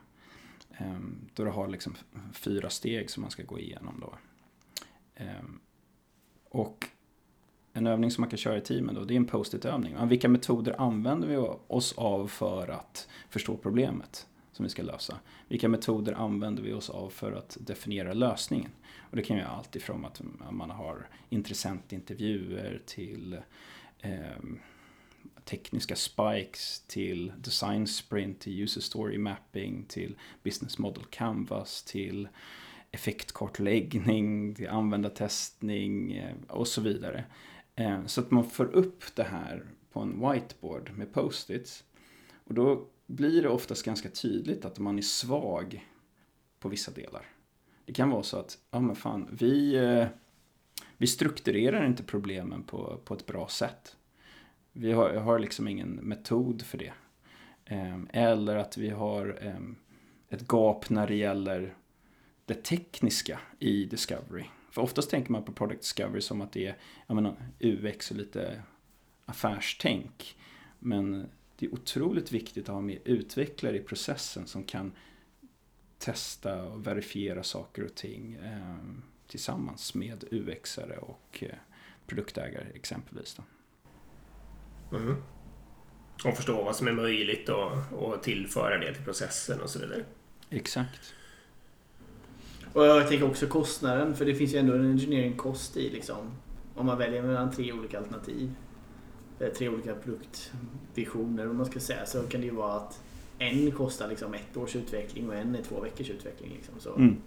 [0.79, 1.95] Ehm, då du har liksom
[2.33, 4.13] fyra steg som man ska gå igenom då.
[5.15, 5.59] Ehm,
[6.49, 6.87] och
[7.73, 10.07] en övning som man kan köra i teamen då, det är en post-it-övning.
[10.07, 11.37] Vilka metoder använder vi
[11.67, 15.19] oss av för att förstå problemet som vi ska lösa?
[15.47, 18.71] Vilka metoder använder vi oss av för att definiera lösningen?
[18.97, 23.39] Och det kan ju allt ifrån att man har intressentintervjuer till
[23.99, 24.37] eh,
[25.49, 32.27] tekniska spikes till design sprint, till user story mapping, till business model canvas, till
[32.91, 37.23] effektkartläggning, till användartestning eh, och så vidare.
[37.75, 41.83] Eh, så att man får upp det här på en whiteboard med post-its.
[42.43, 45.87] Och då blir det oftast ganska tydligt att man är svag
[46.59, 47.25] på vissa delar.
[47.85, 50.07] Det kan vara så att, ja men fan, vi, eh,
[50.97, 53.95] vi strukturerar inte problemen på, på ett bra sätt.
[54.73, 56.93] Vi har, har liksom ingen metod för det.
[57.65, 59.75] Ehm, eller att vi har ehm,
[60.29, 61.75] ett gap när det gäller
[62.45, 64.45] det tekniska i Discovery.
[64.71, 66.77] För oftast tänker man på Product Discovery som att det är
[67.07, 68.63] jag menar, UX och lite
[69.25, 70.37] affärstänk.
[70.79, 74.91] Men det är otroligt viktigt att ha med utvecklare i processen som kan
[75.97, 78.77] testa och verifiera saker och ting eh,
[79.27, 81.55] tillsammans med UXare och eh,
[82.05, 83.35] produktägare exempelvis.
[83.35, 83.43] Då.
[84.91, 85.15] Mm.
[86.25, 90.03] Och förstå vad som är möjligt och, och tillföra det till processen och så vidare.
[90.49, 91.13] Exakt.
[92.73, 96.31] Och jag tänker också kostnaden, för det finns ju ändå en engineering-kost i liksom.
[96.75, 98.51] Om man väljer mellan tre olika alternativ.
[99.39, 102.05] Eh, tre olika produktvisioner om man ska säga.
[102.05, 103.01] Så kan det ju vara att
[103.39, 106.51] en kostar liksom ett års utveckling och en är två veckors utveckling.
[106.55, 106.73] Liksom.
[106.79, 107.17] Så mm.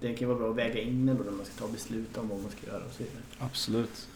[0.00, 2.28] Det kan ju vara bra att väga in ändå när man ska ta beslut om
[2.28, 3.22] vad man ska göra och så vidare.
[3.38, 4.08] Absolut.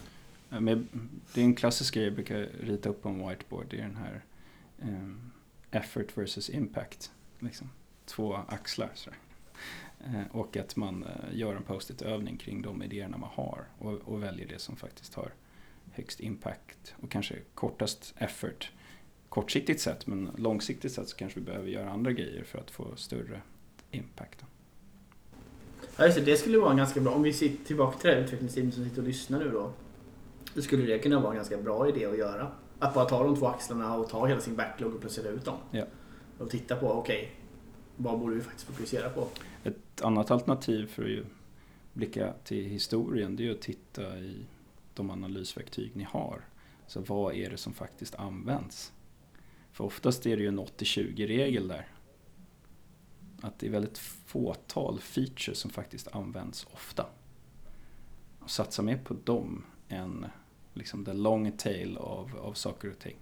[0.49, 3.67] Det är en klassisk grej jag brukar rita upp på en whiteboard.
[3.71, 4.25] Det är den här
[4.83, 5.33] um,
[5.71, 7.11] effort versus impact.
[7.39, 7.71] Liksom.
[8.05, 8.91] Två axlar.
[8.95, 9.19] Sådär.
[10.07, 13.93] Uh, eh, och att man uh, gör en post-it-övning kring de idéerna man har och,
[13.93, 15.33] och, väljer det som faktiskt har
[15.93, 18.71] högst impact och kanske kortast effort.
[19.29, 22.97] Kortsiktigt sett, men långsiktigt sett så kanske vi behöver göra andra grejer för att få
[22.97, 23.41] större
[23.91, 24.45] impact.
[25.97, 27.13] Ja, just det, det skulle vara ganska bra.
[27.13, 29.73] Om vi sitter tillbaka till det här utvecklingsteamet som sitter och lyssnar nu då.
[30.57, 32.53] Då skulle det kunna vara en ganska bra idé att göra.
[32.79, 35.59] Att bara ta de två axlarna och ta hela sin backlog och placera ut dem.
[35.71, 35.85] Ja.
[36.39, 37.33] Och titta på, okej,
[37.97, 39.29] vad borde vi faktiskt fokusera på?
[39.65, 41.25] Ett annat alternativ för att ju
[41.93, 44.47] blicka till historien det är ju att titta i
[44.95, 46.41] de analysverktyg ni har.
[46.87, 48.93] Så vad är det som faktiskt används?
[49.73, 51.89] För oftast är det ju en 80-20-regel där.
[53.43, 57.07] Att det är väldigt fåtal features som faktiskt används ofta.
[58.41, 60.27] Och satsa mer på dem än
[60.77, 63.17] liksom the long tail av, av saker och ting.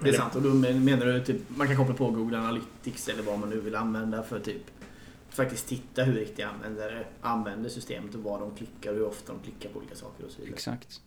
[0.00, 0.34] Det är sant.
[0.34, 3.60] Och då menar du typ, man kan koppla på Google Analytics eller vad man nu
[3.60, 4.62] vill använda för typ
[5.28, 9.42] faktiskt titta hur riktiga användare använder systemet och vad de klickar och hur ofta de
[9.42, 10.54] klickar på olika saker och så vidare.
[10.54, 11.00] Exakt.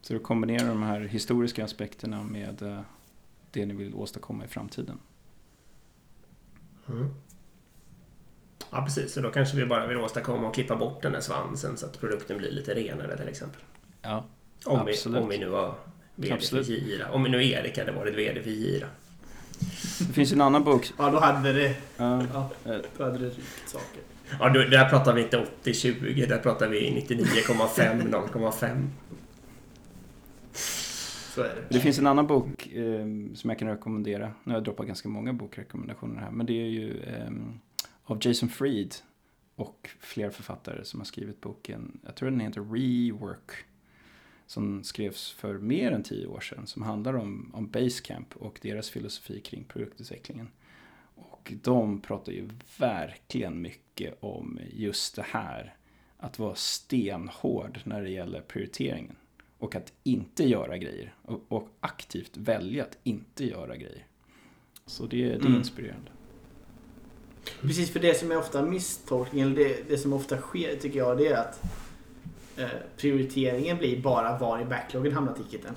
[0.00, 2.80] Så du kombinerar de här historiska aspekterna med eh,
[3.50, 4.98] det ni vill åstadkomma i framtiden.
[6.88, 7.14] Mm.
[8.70, 11.76] Ja precis, så då kanske vi bara vill åstadkomma och klippa bort den där svansen
[11.76, 13.60] så att produkten blir lite renare till exempel.
[14.02, 14.24] Ja,
[14.64, 15.22] Om, vi, Absolut.
[15.22, 15.74] om vi nu var
[16.14, 16.66] VD Absolut.
[16.66, 17.10] för Gira.
[17.12, 18.86] Om vi nu Erik hade varit VD för Gira.
[19.98, 20.92] det finns en annan bok.
[20.98, 24.00] Ja, då hade det, Ja, ja, eh, då hade det rykt saker.
[24.40, 28.86] Ja, då, där pratar vi inte 80-20, där pratar vi 99,5, 0,5.
[31.34, 31.62] Så är det.
[31.68, 34.26] det finns en annan bok eh, som jag kan rekommendera.
[34.44, 36.30] Nu har jag droppat ganska många bokrekommendationer här.
[36.30, 37.30] Men det är ju eh,
[38.06, 38.94] av Jason Fried
[39.54, 42.00] och flera författare som har skrivit boken.
[42.04, 43.50] Jag tror den heter Rework.
[44.46, 46.66] Som skrevs för mer än tio år sedan.
[46.66, 50.48] Som handlar om, om Basecamp och deras filosofi kring produktutvecklingen.
[51.14, 55.76] Och de pratar ju verkligen mycket om just det här.
[56.18, 59.16] Att vara stenhård när det gäller prioriteringen.
[59.58, 61.14] Och att inte göra grejer.
[61.22, 64.06] Och, och aktivt välja att inte göra grejer.
[64.86, 65.54] Så det, det är Mm.
[65.54, 66.10] inspirerande.
[67.60, 71.18] Precis, för det som är ofta misstolkningen, eller det, det som ofta sker tycker jag,
[71.18, 71.62] det är att
[72.56, 75.74] eh, prioriteringen blir bara var i backloggen hamnar ticketen.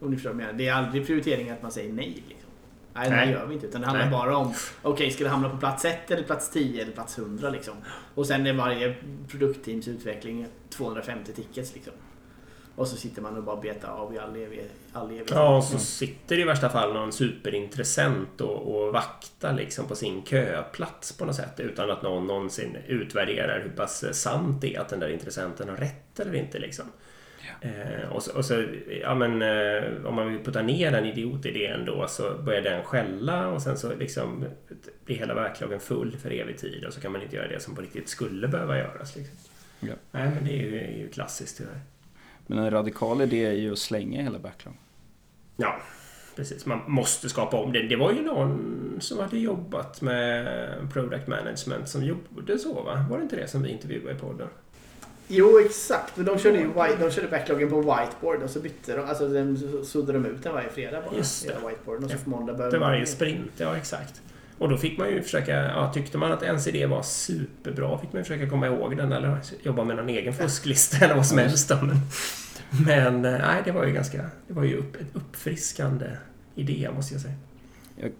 [0.00, 0.58] Om ni förstår vad jag menar.
[0.58, 2.24] Det är aldrig prioriteringen att man säger nej.
[2.28, 2.50] Liksom.
[2.94, 3.26] Nej, Nej.
[3.26, 3.66] det gör vi inte.
[3.66, 4.12] Utan det handlar Nej.
[4.12, 7.50] bara om, okej, ska det hamna på plats 1 eller plats 10 eller plats 100
[7.50, 7.74] liksom.
[8.14, 8.96] Och sen är varje
[9.28, 11.92] produktteams utveckling 250 tickets liksom.
[12.76, 14.72] Och så sitter man och bara betar av i all evighet.
[15.30, 19.94] Ja, och så sitter det i värsta fall någon superintressent och, och vaktar liksom på
[19.94, 24.80] sin köplats på något sätt utan att någon någonsin utvärderar hur pass sant det är
[24.80, 26.58] att den där intressenten har rätt eller inte.
[26.58, 26.84] Liksom.
[27.60, 28.64] Eh, och så, och så
[29.02, 33.48] ja, men, eh, om man vill putta ner en idiotidé ändå så börjar den skälla
[33.48, 34.44] och sen så liksom
[35.04, 37.74] blir hela verklagen full för evig tid och så kan man inte göra det som
[37.74, 39.16] på riktigt skulle behöva göras.
[39.16, 39.36] Liksom.
[39.80, 39.94] Ja.
[40.10, 41.80] Nej, men det är ju, är ju klassiskt tyvärr.
[42.50, 44.74] Men en radikal idé är ju att slänga hela backlog.
[45.56, 45.76] Ja,
[46.36, 46.66] precis.
[46.66, 47.82] Man måste skapa om det.
[47.88, 50.46] Det var ju någon som hade jobbat med
[50.92, 53.04] product management som gjorde så, va?
[53.10, 54.48] Var det inte det som vi intervjuade i podden?
[55.28, 56.16] Jo, exakt.
[56.16, 59.28] Men de körde ju white, de körde backloggen på whiteboard och så bytte de, alltså
[59.28, 61.16] de suddade de ut den varje fredag bara.
[61.16, 61.54] Just det.
[61.68, 64.22] whiteboarden och så på måndag Det började var man- ju sprint, ja exakt.
[64.60, 68.12] Och då fick man ju försöka, ja, tyckte man att ens idé var superbra fick
[68.12, 71.70] man försöka komma ihåg den eller jobba med någon egen fusklista eller vad som helst.
[71.82, 71.96] Men,
[72.86, 76.06] men eh, nej, det var ju ganska, det var ju upp, ett uppfriskande
[76.54, 77.34] idé måste jag säga.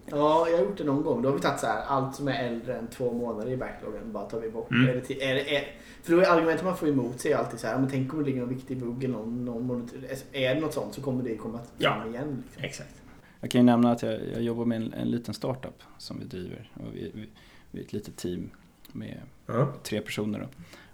[0.05, 1.21] Ja, jag har gjort det någon gång.
[1.21, 4.11] Då har vi tagit så här, allt som är äldre än två månader i backloggen
[4.11, 4.71] bara tar vi bort.
[4.71, 4.89] Mm.
[4.89, 5.63] Är det är det, är,
[6.03, 8.25] för då är argumentet man får emot sig alltid så här, men tänk om det
[8.25, 9.89] ligger någon viktig bugg eller någon, någon.
[10.31, 12.05] Är det något sånt så kommer det komma fram Ja.
[12.09, 12.43] igen.
[12.45, 12.63] Liksom.
[12.63, 13.00] Exakt.
[13.41, 16.25] Jag kan ju nämna att jag, jag jobbar med en, en liten startup som vi
[16.25, 16.71] driver.
[16.73, 17.29] Och vi, vi,
[17.71, 18.49] vi är ett litet team
[18.91, 19.73] med Ja.
[19.83, 20.39] tre personer.
[20.39, 20.47] Då.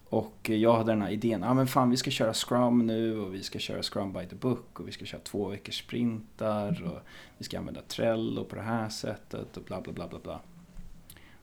[0.09, 3.19] Och jag hade den här idén, ja ah, men fan vi ska köra Scrum nu
[3.19, 6.83] och vi ska köra Scrum by the book och vi ska köra två veckors sprintar
[6.83, 6.99] och
[7.37, 10.39] vi ska använda Trello på det här sättet och bla bla bla bla bla.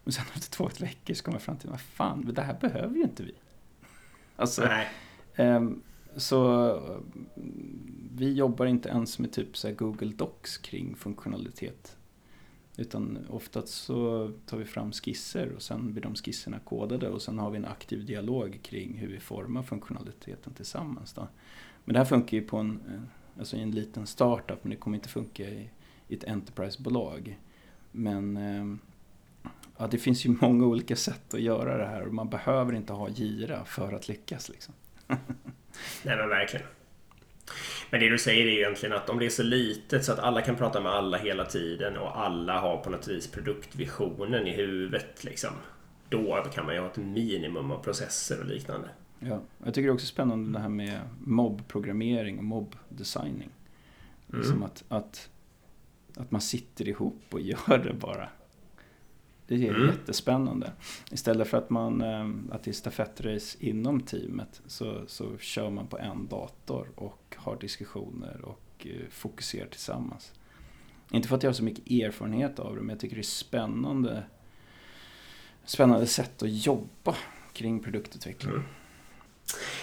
[0.04, 2.96] Men sen efter två veckor så kom jag fram till, vad fan, det här behöver
[2.96, 3.34] ju inte vi.
[4.36, 4.88] Alltså, Nej.
[5.34, 5.82] Ehm,
[6.16, 6.70] så
[7.36, 11.96] mm, vi jobbar inte ens med typ så här Google Docs kring funktionalitet.
[12.76, 17.38] Utan oftast så tar vi fram skisser och sen blir de skisserna kodade och sen
[17.38, 21.12] har vi en aktiv dialog kring hur vi formar funktionaliteten tillsammans.
[21.12, 21.28] Då.
[21.84, 24.76] Men det här funkar ju på en, eh, alltså i en liten startup men det
[24.76, 25.70] kommer inte funka i,
[26.08, 27.38] i ett enterprise-bolag.
[27.92, 28.78] Men ehm,
[29.78, 32.92] ja, det finns ju många olika sätt att göra det här och man behöver inte
[32.92, 34.48] ha gira för att lyckas.
[34.48, 34.74] Liksom.
[36.02, 36.66] Nej men verkligen.
[37.90, 40.18] Men det du säger är ju egentligen att om det är så litet så att
[40.18, 44.52] alla kan prata med alla hela tiden och alla har på något vis produktvisionen i
[44.52, 45.50] huvudet liksom.
[46.08, 48.88] Då kan man ju ha ett minimum av processer och liknande.
[49.20, 53.50] Ja, jag tycker det är också spännande det här med mobbprogrammering och mobbdesigning.
[54.28, 54.40] Mm.
[54.40, 55.28] Liksom att, att,
[56.16, 58.28] att man sitter ihop och gör det bara.
[59.46, 59.86] Det är Mm.
[59.86, 60.72] jättespännande.
[61.10, 65.86] Istället för att, man, eh, att det är stafettrace inom teamet så, så kör man
[65.86, 70.32] på en dator och har diskussioner och eh, fokuserar tillsammans.
[71.10, 73.22] Inte för att jag har så mycket erfarenhet av det, men jag tycker det är
[73.22, 74.22] spännande,
[75.64, 77.16] spännande sätt att jobba
[77.52, 78.52] kring produktutveckling.
[78.52, 78.64] Mm.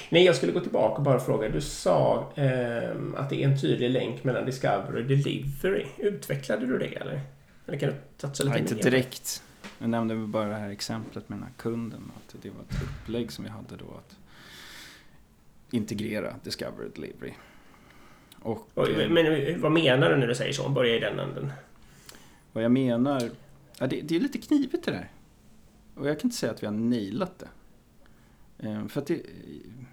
[0.09, 1.49] Nej, jag skulle gå tillbaka och bara fråga.
[1.49, 5.85] Du sa ehm, att det är en tydlig länk mellan Discovery och Delivery.
[5.97, 7.21] Utvecklade du det eller?
[7.67, 9.43] Eller kan du toucha lite Ja, inte direkt.
[9.79, 12.11] Jag nämnde bara det här exemplet med den här kunden.
[12.15, 14.17] Att det var ett upplägg som vi hade då att
[15.71, 17.33] integrera Discovery och Delivery.
[18.41, 20.69] Och, Och, eh, Men vad menar du när du säger så?
[20.69, 21.51] Börja i den änden.
[22.53, 23.29] vad jag menar,
[23.79, 25.11] ja, det, det är lite knivigt det där.
[25.95, 27.47] Och jag kan inte säga att vi har nailat det.
[28.69, 29.21] Eh, För det,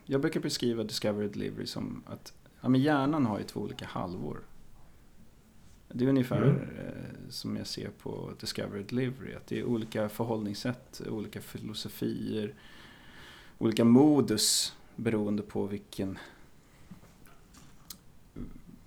[0.05, 4.40] jag brukar beskriva Discovery Delivery som att ja, men hjärnan har ju två olika halvor.
[5.88, 6.57] Det är ungefär Mm.
[6.57, 9.34] eh, som jag ser på Discovery Delivery.
[9.34, 12.55] Att det är olika förhållningssätt, olika filosofier,
[13.59, 16.18] olika modus beroende på vilken,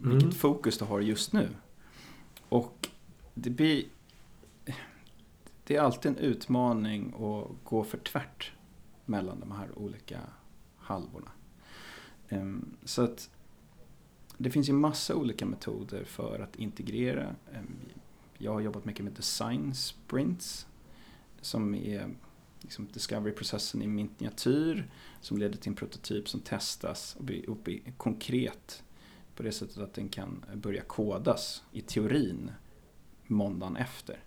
[0.02, 0.32] vilket Mm.
[0.32, 1.50] fokus du har just nu.
[2.50, 2.90] Och
[3.34, 3.86] det blir...
[5.64, 8.52] Det är alltid en utmaning att gå för tvärt
[9.06, 10.20] mellan de här olika
[10.78, 11.32] halvorna.
[12.30, 13.30] Ehm, Så att
[14.38, 17.36] det finns ju massa olika metoder för att integrera.
[17.54, 17.76] Ehm,
[18.38, 20.68] Jag har jobbat mycket med design sprints
[21.42, 22.10] som är
[22.62, 24.92] liksom discovery-processen i miniatyr
[25.22, 28.84] som leder till en prototyp som testas och blir, och blir konkret
[29.42, 32.52] på det sättet att den kan börja kodas i teorin
[33.28, 34.24] måndagen efter.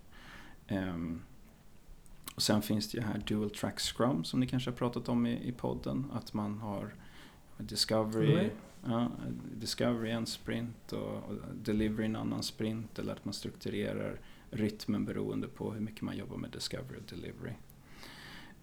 [0.67, 1.21] Ehm,
[2.35, 5.25] och sen finns det ju här dual track scrum som ni kanske har pratat om
[5.25, 6.11] i, i podden.
[6.13, 6.93] Att man har
[7.57, 8.51] discovery, Nej.
[8.85, 9.11] ja,
[9.55, 12.99] discovery en sprint och, och delivery en annan sprint.
[12.99, 14.19] Eller att man strukturerar
[14.51, 17.53] rytmen beroende på hur mycket man jobbar med discovery och delivery.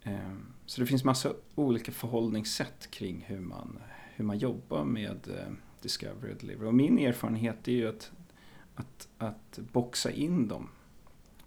[0.03, 3.79] Ehm, Så det finns massa olika förhållningssätt kring hur man,
[4.15, 6.69] hur man jobbar med eh, Discovery och Delivery.
[6.69, 8.11] Och min erfarenhet är ju att,
[8.75, 10.69] att, att boxa in dem.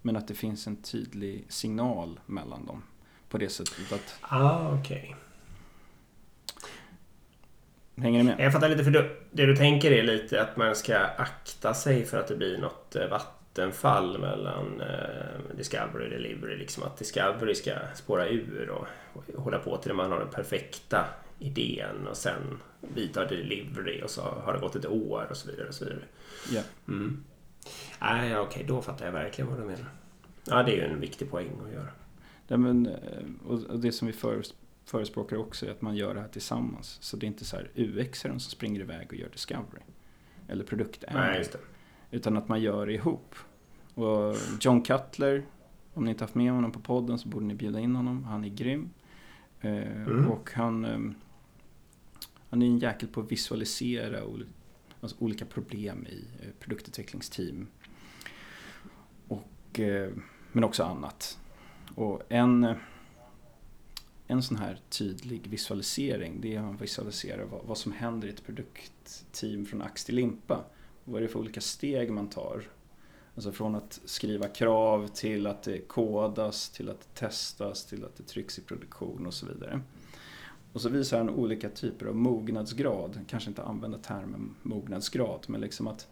[0.01, 2.83] Men att det finns en tydlig signal mellan dem.
[3.29, 5.15] På det sättet att, Ah, okej.
[7.97, 8.39] hänger ni med?
[8.39, 12.05] Jag fattar lite, för du, det du tänker är lite att man ska akta sig
[12.05, 16.57] för att det blir något eh, vattenfall mellan eh, Discovery och Delivery.
[16.57, 21.05] Liksom att Discovery ska spåra ur och, och hålla på till man har den perfekta
[21.39, 22.41] idén och sen
[22.79, 25.67] vidtar Delivery och så har det gått ett år och så vidare.
[25.67, 26.03] Och så vidare.
[26.51, 26.61] Ja.
[26.87, 27.23] Mm.
[28.01, 29.89] Nej, ja, okej, då fattar jag verkligen vad du menar.
[30.47, 31.87] Ja, det är ju en viktig poäng att göra.
[32.47, 34.53] Ja, men, eh, och det som vi föres-
[34.85, 36.97] förespråkar också är att man gör det här tillsammans.
[37.01, 39.81] Så det är inte så här UX-aren som springer iväg och gör Discovery.
[40.47, 41.17] Eller produktägare.
[42.11, 43.35] Utan att man gör det ihop.
[43.93, 45.45] Och John Cutler,
[45.93, 48.23] om ni inte haft med honom på podden så borde ni bjuda in honom.
[48.23, 48.89] Han är grym.
[49.61, 49.71] Eh,
[50.07, 50.27] Mm.
[50.31, 50.99] Och han, eh,
[52.49, 54.21] han är en jäkel på att visualisera
[55.01, 57.67] alltså olika problem i eh, produktutvecklingsteam.
[59.27, 60.11] Och, eh,
[60.51, 61.39] men också annat.
[61.95, 62.75] Och en, eh,
[64.27, 68.31] en sån här tydlig visualisering det är att visualisera visualiserar vad, vad som händer i
[68.31, 70.63] ett produktteam från ax till limpa.
[71.03, 72.63] Vad är det för olika steg man tar?
[73.35, 78.15] Alltså från att skriva krav till att det kodas, till att det testas, till att
[78.15, 79.81] det trycks i produktion och så vidare.
[80.75, 85.87] Och så visar han olika typer av mognadsgrad, kanske inte använda termen mognadsgrad, men liksom
[85.87, 86.07] att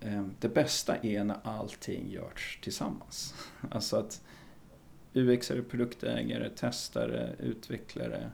[0.00, 3.34] eh, det bästa är när allting görs tillsammans.
[3.70, 4.22] Alltså att
[5.12, 8.30] UX-are, produktägare, testare, utvecklare,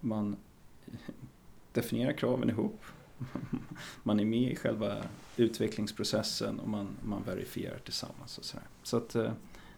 [0.00, 0.36] man
[1.72, 2.80] definierar kraven ihop.
[4.02, 5.04] Man är med i själva
[5.36, 8.66] utvecklingsprocessen och man, man verifierar tillsammans och sådär.
[8.82, 9.32] Så att eh,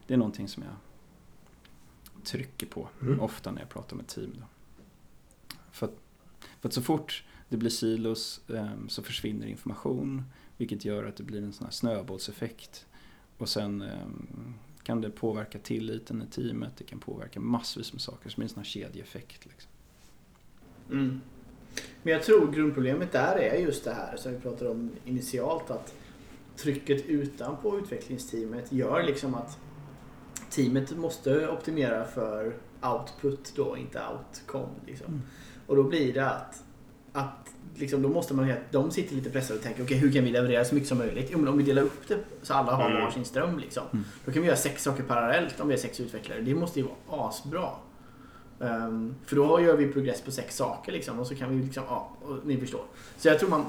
[0.06, 0.74] det är någonting som jag
[2.24, 3.20] trycker på Mm.
[3.20, 4.34] ofta när jag pratar med team.
[4.38, 4.46] Då.
[5.72, 5.94] För, att,
[6.60, 10.24] för att så fort det blir silos eh, så försvinner information
[10.56, 12.86] vilket gör att det blir en sån här snöbollseffekt.
[13.38, 14.06] Och sen eh,
[14.82, 18.48] kan det påverka tilliten i teamet, det kan påverka massvis med saker som är en
[18.48, 19.46] sån här kedjeeffekt.
[19.46, 19.70] Liksom.
[20.90, 21.20] Mm.
[22.02, 25.94] Men jag tror grundproblemet där är just det här som vi pratade om initialt att
[26.56, 29.58] trycket utanpå utvecklingsteamet gör liksom att
[30.50, 34.74] teamet måste optimera för output då, inte outcome.
[34.86, 35.06] Liksom.
[35.06, 35.22] Mm.
[35.66, 36.62] Och då blir det att,
[37.12, 40.30] att liksom, då måste man, de sitter lite pressade och tänker okej hur kan vi
[40.30, 41.28] leverera så mycket som möjligt?
[41.32, 43.02] Jo men om vi delar upp det så alla har Mm.
[43.02, 43.82] varsin ström liksom.
[43.92, 44.04] Mm.
[44.24, 46.40] Då kan vi göra sex saker parallellt om vi är sex utvecklare.
[46.40, 47.68] Det måste ju vara asbra.
[48.58, 51.82] Um, för då gör vi progress på sex saker liksom och så kan vi liksom,
[51.88, 52.84] ja, och ni förstår.
[53.16, 53.64] Så jag tror man,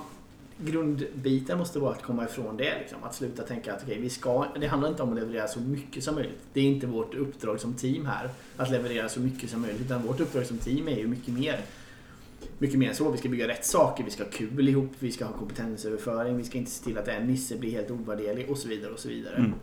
[0.57, 2.79] grundbiten måste vara att komma ifrån det.
[2.79, 2.97] Liksom.
[3.03, 6.03] Att sluta tänka att okay, vi ska, det handlar inte om att leverera så mycket
[6.03, 6.39] som möjligt.
[6.53, 9.81] Det är inte vårt uppdrag som team här att leverera så mycket som möjligt.
[9.81, 11.59] Utan vårt uppdrag som team är ju mycket mer
[12.63, 13.11] mycket mer än så.
[13.11, 16.43] Vi ska bygga rätt saker, vi ska ha kul ihop, vi ska ha kompetensöverföring, vi
[16.43, 18.91] ska inte se till att en nisse blir helt ovärderlig och så vidare.
[18.91, 19.35] och så vidare.
[19.35, 19.53] Mm.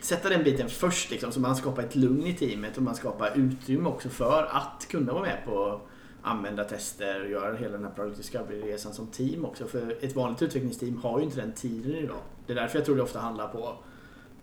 [0.00, 3.32] Sätta den biten först liksom, så man skapar ett lugn i teamet och man skapar
[3.36, 5.80] utrymme också för att kunna vara med på
[6.22, 9.66] använda tester och göra hela den här Product Discovery-resan som team också.
[9.66, 12.20] För ett vanligt utvecklingsteam har ju inte den tiden idag.
[12.46, 13.78] Det är därför jag tror det ofta handlar på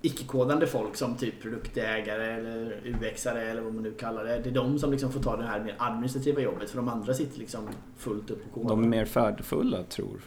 [0.06, 4.40] icke-kodande folk som typ produktägare eller UXare eller vad man nu kallar det.
[4.40, 7.14] Det är de som liksom får ta det här mer administrativa jobbet för de andra
[7.14, 8.68] sitter liksom fullt upp på koden.
[8.68, 10.22] De är mer färdfulla tror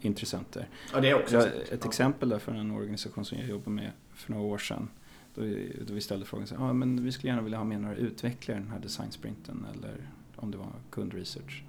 [0.00, 0.68] intressenter.
[0.92, 1.88] Ja, det är också jag, Ett ja.
[1.88, 4.88] exempel där för en organisation som jag jobbade med för några år sedan.
[5.34, 5.42] Då,
[5.86, 8.58] då vi ställde frågan så ah, men vi skulle gärna vilja ha med några utvecklare
[8.58, 9.94] i den här designsprinten eller
[10.36, 11.62] om det var kundresearch.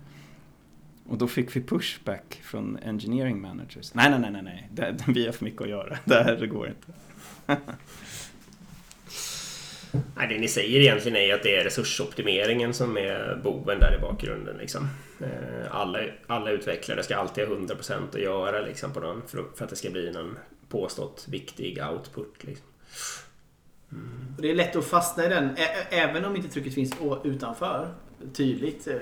[1.10, 3.94] Och då fick vi pushback från engineering managers.
[3.94, 4.70] Nej, nej, nej, nej, nej.
[4.72, 5.98] Det, vi har för mycket att göra.
[6.06, 6.94] Det här går inte.
[10.16, 14.02] Nej, det ni säger egentligen är att det är resursoptimeringen som är boven där i
[14.02, 14.58] bakgrunden.
[14.58, 14.88] Liksom.
[15.22, 19.70] Eh, alla, alla utvecklare ska alltid ha 100% att göra liksom, på den, för, att
[19.70, 20.38] det ska bli någon
[20.70, 22.44] påstått viktig output.
[22.44, 22.68] Liksom.
[23.92, 24.36] Mm.
[24.40, 25.56] Det är lätt att fastna i den,
[25.90, 27.90] även om inte trycket finns utanför
[28.34, 28.96] tydligt, eh,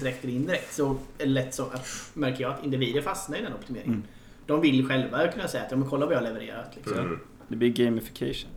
[0.00, 3.42] direkt eller indirekt, så är det lätt så att, märker jag att individer fastnar i
[3.42, 3.94] den optimeringen.
[3.94, 4.06] Mm.
[4.46, 6.70] De vill själva kunna säga att ja, men kolla vad jag har levererat.
[6.76, 6.98] Liksom.
[6.98, 7.20] Mm.
[7.54, 8.50] Det blir gamification.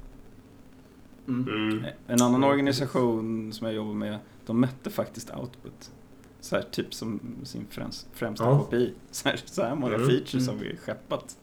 [1.27, 1.47] Mm.
[1.47, 1.85] mm.
[2.07, 5.91] En annan organisation som jag jobbar med, de mätte faktiskt output.
[6.39, 8.63] Så här, typ som sin främst, främsta ja.
[8.63, 8.93] KPI.
[9.11, 10.07] Så här, så här många mm.
[10.07, 11.37] features har vi skeppat.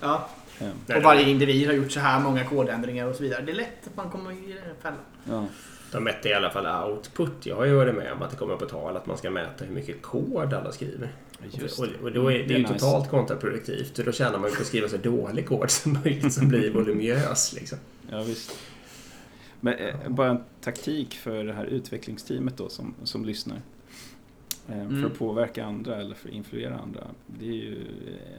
[0.00, 0.28] Ja.
[0.96, 3.42] Och varje individ har gjort så här många kodändringar och så vidare.
[3.42, 4.98] Det är lätt att man kommer i den fällan.
[5.24, 5.46] Ja.
[5.92, 7.46] De mätte i alla fall output.
[7.46, 9.64] Jag har ju varit med om att det kommer på tal att man ska mäta
[9.64, 11.12] hur mycket kod alla skriver.
[11.50, 12.74] Just och, och då är det, det är ju nice.
[12.74, 13.94] totalt kontraproduktivt.
[13.94, 17.52] Då tjänar man ju på att skriva så dålig kod som möjligt som blir voluminös.
[17.52, 17.78] Liksom.
[18.10, 18.58] Ja, visst.
[19.60, 23.60] Men eh, bara en taktik för det här utvecklingsteamet då som, som lyssnar.
[24.68, 25.00] Eh, mm.
[25.00, 27.06] För att påverka andra eller för att influera andra.
[27.26, 27.86] Det är ju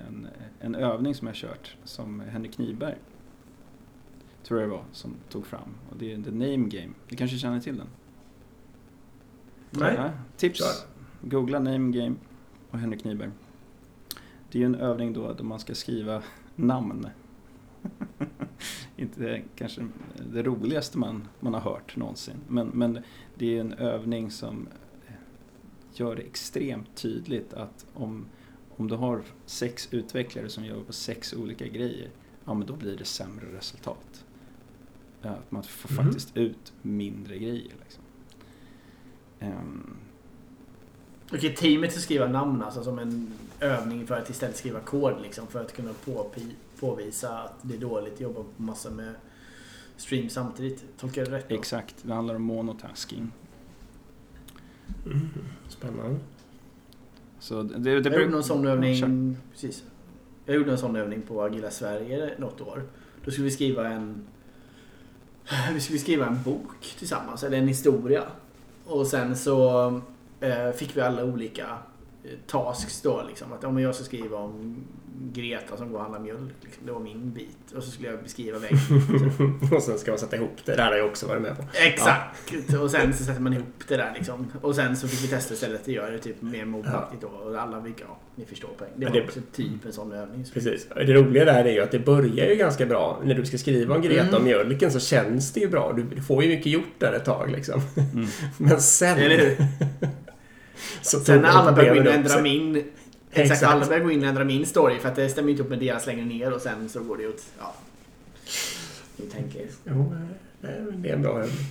[0.07, 0.27] en,
[0.59, 2.95] en övning som jag kört som Henrik Nyberg
[4.43, 5.69] tror jag det var, som tog fram.
[5.89, 6.93] Och det är The Name Game.
[7.07, 7.87] Du kanske känner till den?
[9.71, 9.93] Nej.
[9.97, 10.59] Ja, tips.
[10.59, 11.29] Klar.
[11.29, 12.15] Googla Name Game
[12.71, 13.29] och Henrik Nyberg.
[14.51, 16.23] Det är ju en övning då där man ska skriva
[16.55, 17.07] namn.
[18.97, 19.87] Inte kanske
[20.31, 22.35] det roligaste man, man har hört någonsin.
[22.47, 22.99] Men, men
[23.35, 24.67] det är en övning som
[25.99, 28.25] gör det extremt tydligt att om,
[28.77, 32.09] om du har sex utvecklare som jobbar på sex olika grejer,
[32.45, 34.25] ja men då blir det sämre resultat.
[35.21, 36.05] Att man får mm.
[36.05, 37.73] faktiskt ut mindre grejer.
[37.79, 38.03] Liksom.
[39.39, 39.97] Um.
[41.33, 45.47] Okej, teamet ska skriva namn alltså som en övning för att istället skriva kod liksom,
[45.47, 49.15] för att kunna påpi- påvisa att det är dåligt att jobba på massa med
[49.97, 50.83] stream samtidigt.
[50.97, 51.49] Tolkar jag det rätt?
[51.49, 51.55] Då?
[51.55, 53.31] Exakt, det handlar om monotasking.
[55.05, 55.29] Mm.
[55.67, 56.19] Spännande.
[57.39, 59.83] Så det, det jag gjorde någon sån övning, precis.
[60.45, 62.83] Jag gjorde en sån övning på Agila Sverige något år.
[63.25, 64.27] Då skulle vi skriva en
[65.73, 68.23] vi skulle skriva en bok tillsammans, eller en historia.
[68.85, 69.87] Och sen så
[70.39, 71.77] eh, fick vi alla olika
[72.23, 73.53] eh, tasks då liksom.
[73.53, 74.75] Att om jag ska skriva om
[75.33, 76.55] Greta som går och handlar mjölk.
[76.61, 76.85] Liksom.
[76.85, 77.71] Det var min bit.
[77.75, 78.79] Och så skulle jag beskriva vägen.
[79.75, 80.75] och sen ska man sätta ihop det.
[80.75, 81.63] Det har jag också varit med på.
[81.73, 82.53] Exakt!
[82.67, 82.79] Ja.
[82.79, 84.51] Och sen så sätter man ihop det där liksom.
[84.61, 87.29] Och sen så fick vi testa istället att göra det typ mer mobbaktigt ja.
[87.31, 87.49] då.
[87.49, 88.89] Och alla fick, ja, ni förstår poäng.
[88.95, 90.45] Det var det, också typ en sån övning.
[90.45, 90.53] Så.
[90.53, 90.87] Precis.
[90.95, 93.21] Det roliga där är ju att det börjar ju ganska bra.
[93.23, 94.35] När du ska skriva om Greta mm.
[94.35, 95.93] och mjölken så känns det ju bra.
[95.93, 97.81] Du får ju mycket gjort där ett tag liksom.
[98.13, 98.27] Mm.
[98.57, 99.17] Men sen...
[101.01, 102.83] så sen när alla börjar ändra min
[103.31, 103.71] Exakt, Exakt.
[103.71, 105.79] alla börjar gå in och ändra min story för att det stämmer inte upp med
[105.79, 107.45] deras längre ner och sen så går det åt...
[107.59, 107.75] Ja.
[109.17, 109.67] Ni tänker.
[109.83, 110.15] Jo,
[110.61, 111.65] det är en bra övning.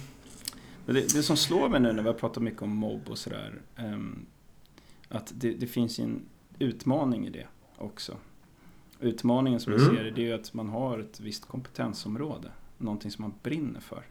[0.86, 3.54] Det, det som slår mig nu när vi har pratat mycket om mobb och sådär.
[3.76, 4.26] Um,
[5.08, 6.20] att det, det, finns en
[6.58, 7.46] utmaning i det
[7.78, 8.16] också.
[9.00, 9.84] Utmaningen som mm.
[9.84, 12.48] jag ser det, det är ju att man har ett visst kompetensområde.
[12.78, 14.02] Någonting som man brinner för.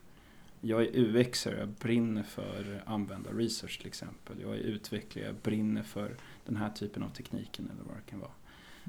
[0.62, 4.36] Jag är UXer, jag brinner för användar-research till exempel.
[4.42, 6.16] Jag är utvecklare, jag brinner för
[6.48, 8.32] den här typen av tekniken eller vad det kan vara.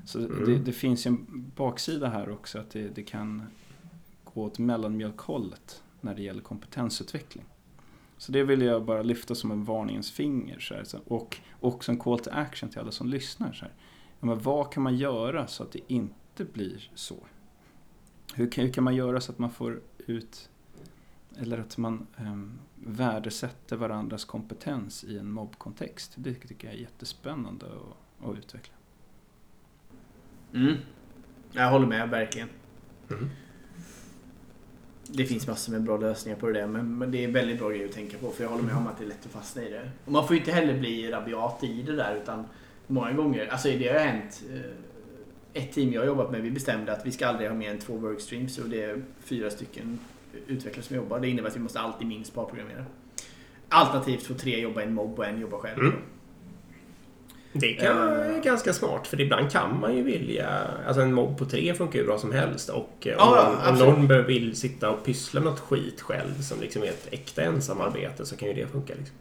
[0.05, 0.45] Så mm.
[0.45, 3.43] det, det, finns ju en baksida här också att det, det kan
[4.25, 7.45] gå åt mellanmjölkhållet när det gäller kompetensutveckling.
[8.17, 10.59] Så det vill jag bara lyfta som en varningens finger.
[10.59, 13.53] Så här, och också en call to action till alla som lyssnar.
[13.53, 13.75] Så här.
[14.21, 17.17] Ja, men vad kan man göra så att det inte blir så?
[18.35, 20.51] Hur kan, hur kan man göra så att man får ut
[21.41, 26.13] eller att man um, värdesätter varandras kompetens i en mobbkontext.
[26.17, 28.75] Det tycker jag är jättespännande att, att utveckla.
[30.55, 30.75] Mm.
[31.53, 32.49] Jag håller med, verkligen.
[33.11, 33.29] Mm.
[35.11, 37.69] Det finns massor med bra lösningar på det där, men, men det är väldigt bra
[37.71, 38.31] grej att tänka på.
[38.31, 39.91] För jag håller med om att det är lätt att fastna i det.
[40.05, 42.45] Och man får ju inte heller bli rabiat i det där, utan
[42.87, 44.43] många gånger, alltså det har hänt.
[44.53, 44.61] eh,
[45.63, 47.79] Ett team jag har jobbat med, vi bestämde att vi ska aldrig ha mer än
[47.79, 49.99] två workstreams och det är fyra stycken
[50.47, 51.21] utvecklare som jobbar.
[51.21, 52.85] Det innebär att vi måste alltid minst parprogrammera.
[53.69, 55.79] Alternativt få tre jobba i en mobb och en jobba själv.
[55.81, 55.95] Mm.
[57.53, 58.43] Det kan vara Eh.
[58.43, 60.61] ganska smart för ibland kan man ju vilja...
[60.87, 63.95] Alltså en mobb på tre funkar ju bra som helst och eh, om, Ja, någon,
[63.95, 67.43] om någon vill sitta och pyssla med något skit själv som liksom är ett äkta
[67.43, 68.95] ensamarbete så kan ju det funka.
[68.99, 69.17] Liksom.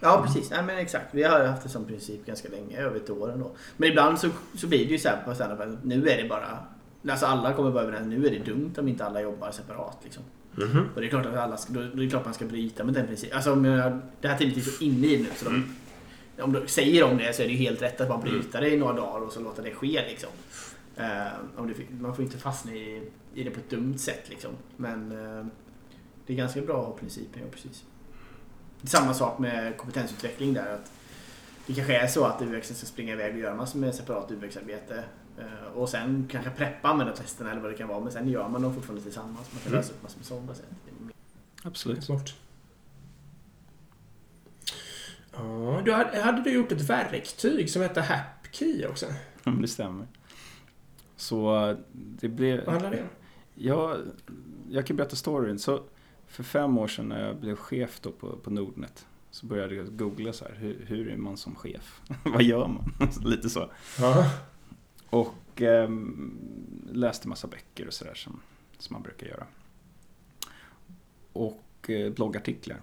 [0.00, 1.06] Ja precis, nej men exakt.
[1.10, 3.50] Vi har haft det som princip ganska länge, över ett år ändå.
[3.76, 6.28] Men ibland så, så blir det ju så här på standup att nu är det
[6.28, 6.58] bara...
[7.08, 10.22] Alltså alla kommer vara överens, nu är det dumt om inte alla jobbar separat liksom.
[10.54, 10.88] Mhm.
[10.94, 12.94] Och det är klart att alla ska, då, då är klart man ska bryta med
[12.94, 13.36] den principen.
[13.36, 15.64] Alltså om jag, det här teamet är så inne i det nu så de,
[16.42, 18.70] om de säger om det så är det ju helt rätt att bara bryta det
[18.70, 20.30] i några dagar och så låta det ske liksom.
[20.96, 24.50] Eh, om det, man får inte fastna i, i det på ett dumt sätt liksom.
[24.76, 25.46] Men eh,
[26.26, 27.84] det är ganska bra principen, ja precis.
[28.82, 30.74] Samma sak med kompetensutveckling där.
[30.74, 30.92] Att
[31.66, 35.04] det kanske är så att UX ska springa iväg och göra massor med separat UX-arbete.
[35.38, 38.00] Eh, Och sen kanske preppa användartesterna eller vad det kan vara.
[38.00, 39.52] Men sen gör man dem fortfarande tillsammans.
[39.52, 39.76] Man kan Mm.
[39.80, 40.66] lösa upp massor med sådana sätt.
[41.62, 42.04] Absolut.
[42.04, 42.34] Smart.
[45.32, 49.06] Ja, du hade, hade du gjort ett verktyg som hette HapKey också?
[49.44, 50.06] Om det stämmer.
[51.16, 52.64] Så eh, det blev...
[52.64, 53.08] Vad handlar det om?
[53.54, 53.96] Ja,
[54.70, 55.58] jag kan berätta storyn.
[55.58, 55.82] Så
[56.26, 59.96] för fem år sedan när jag blev chef då på, på Nordnet så började jag
[59.96, 62.00] googla så här, hur, hur är man som chef?
[62.24, 62.92] Vad gör man?
[63.24, 63.70] Lite så.
[64.00, 64.30] Ja.
[65.12, 66.38] Och ehm,
[66.92, 68.40] läste massa böcker och sådär som,
[68.78, 69.46] som man brukar göra.
[71.32, 72.80] Och eh, bloggartiklar.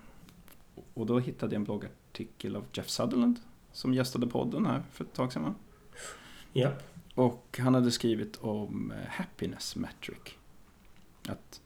[0.93, 3.39] Och då hittade jag en bloggartikel av Jeff Sutherland
[3.71, 5.55] som gästade podden här för ett tag sedan.
[6.53, 6.71] ja.
[7.15, 10.35] Och han hade skrivit om eh, happiness metric.
[11.27, 11.61] Att,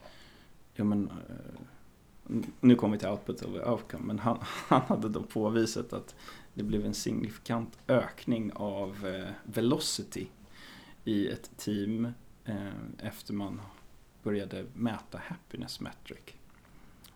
[0.74, 4.38] ja men, eh, nu kommer vi till output over outcome, men han,
[4.68, 6.14] han hade då påvisat att
[6.54, 10.26] det blev en signifikant ökning av eh, velocity
[11.04, 12.12] i ett team
[12.44, 13.60] eh, efter man
[14.22, 16.18] började mäta happiness metric.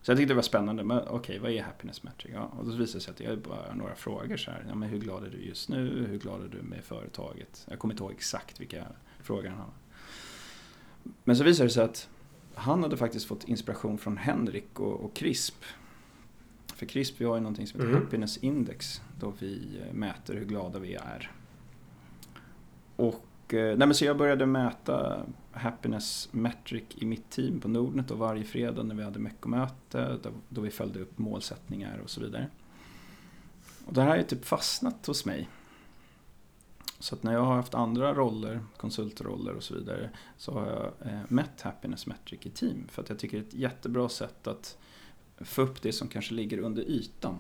[0.02, 2.32] Så jag tyckte det var spännande, men okej, vad är happiness metric?
[2.34, 4.64] Ja, och då visade det sig att är bara några frågor så här.
[4.68, 6.06] Ja, men hur glad är du just nu?
[6.10, 7.66] Hur glad är du med företaget?
[7.70, 8.86] Jag kommer inte ihåg exakt vilka
[9.20, 9.72] frågor han hade.
[11.24, 12.08] Men så visade det sig att
[12.54, 15.64] han hade faktiskt fått inspiration från Henrik och, och CRISP.
[16.74, 18.04] För CRISP, vi har ju någonting som heter Mm.
[18.04, 21.32] Happiness Index, då vi eh, mäter hur glada vi är.
[22.96, 23.24] Och,
[23.54, 28.18] Eh, nej men så jag började mäta happiness metric i mitt team på Nordnet och
[28.18, 32.46] varje fredag när vi hade meckomöte då, då vi följde upp målsättningar och så vidare.
[33.86, 35.48] Och det här har ju typ fastnat hos mig.
[36.98, 41.12] Så att när jag har haft andra roller, konsultroller och så vidare, så har jag
[41.12, 42.86] eh, mätt happiness metric i team.
[42.88, 44.78] För att jag tycker det är ett jättebra sätt att
[45.38, 47.38] få upp det som kanske ligger under ytan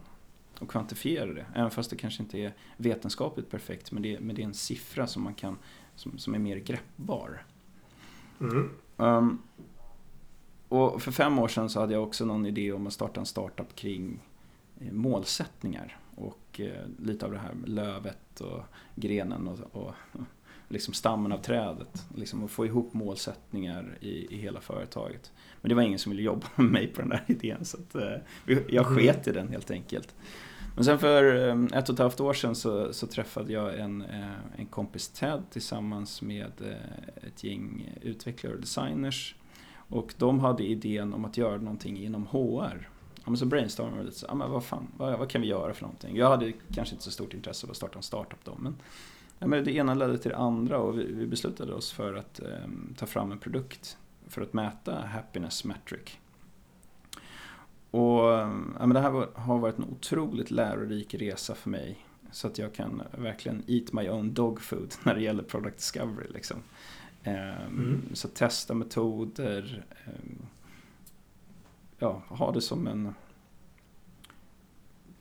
[0.58, 1.46] och kvantifiera det.
[1.54, 5.06] Även fast det kanske inte är vetenskapligt perfekt, men det, men det är en siffra
[5.06, 5.58] som man kan,
[5.98, 7.44] som, som är mer greppbar.
[8.40, 8.70] Mm.
[8.96, 9.42] Um,
[10.68, 13.26] och för fem år sedan så hade jag också någon idé om att starta en
[13.26, 14.20] startup kring
[14.80, 15.98] eh, målsättningar.
[16.14, 18.62] Och eh, lite av det här med lövet och
[18.94, 19.94] grenen och, och
[20.68, 22.06] liksom stammen av trädet.
[22.14, 25.32] Liksom att få ihop målsättningar i, i hela företaget.
[25.60, 27.94] Men det var ingen som ville jobba med mig på den där idén så att,
[27.94, 30.14] eh, jag sket i den helt enkelt.
[30.74, 34.02] Men sen för eh, ett och ett halvt år sedan så, så träffade jag en,
[34.02, 39.34] eh, en kompis Ted tillsammans med eh, ett gäng utvecklare och designers.
[39.90, 42.88] Och de hade idén om att göra någonting inom HR.
[43.14, 45.46] Ja, men så brainstormade vi lite, så, ja, men vad fan, vad, vad kan vi
[45.46, 46.16] göra för någonting?
[46.16, 48.76] Jag hade kanske inte så stort intresse av att starta en startup då, men,
[49.38, 52.40] ja, men det ena ledde till det andra och vi, vi beslutade oss för att
[52.40, 56.18] eh, ta fram en produkt för att mäta happiness metric.
[57.90, 58.46] Och ja,
[58.78, 62.06] men det här var, har varit en otroligt lärorik resa för mig.
[62.30, 66.26] Så att jag kan verkligen eat my own dog food när det gäller product discovery.
[66.34, 66.56] Liksom.
[67.22, 68.02] Ehm, Mm.
[68.12, 69.84] Så testa metoder.
[70.06, 70.46] ehm,
[71.98, 73.14] ja, ha det som en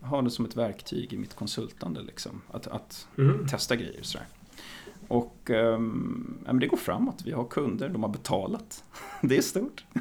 [0.01, 2.01] ha det som ett verktyg i mitt konsultande.
[2.01, 2.41] Liksom.
[2.51, 3.47] Att, att Mm.
[3.47, 4.01] testa grejer.
[4.03, 4.27] Sådär.
[5.07, 7.21] Och um, ja, men det går framåt.
[7.25, 8.83] Vi har kunder, de har betalat.
[9.21, 9.85] det är stort.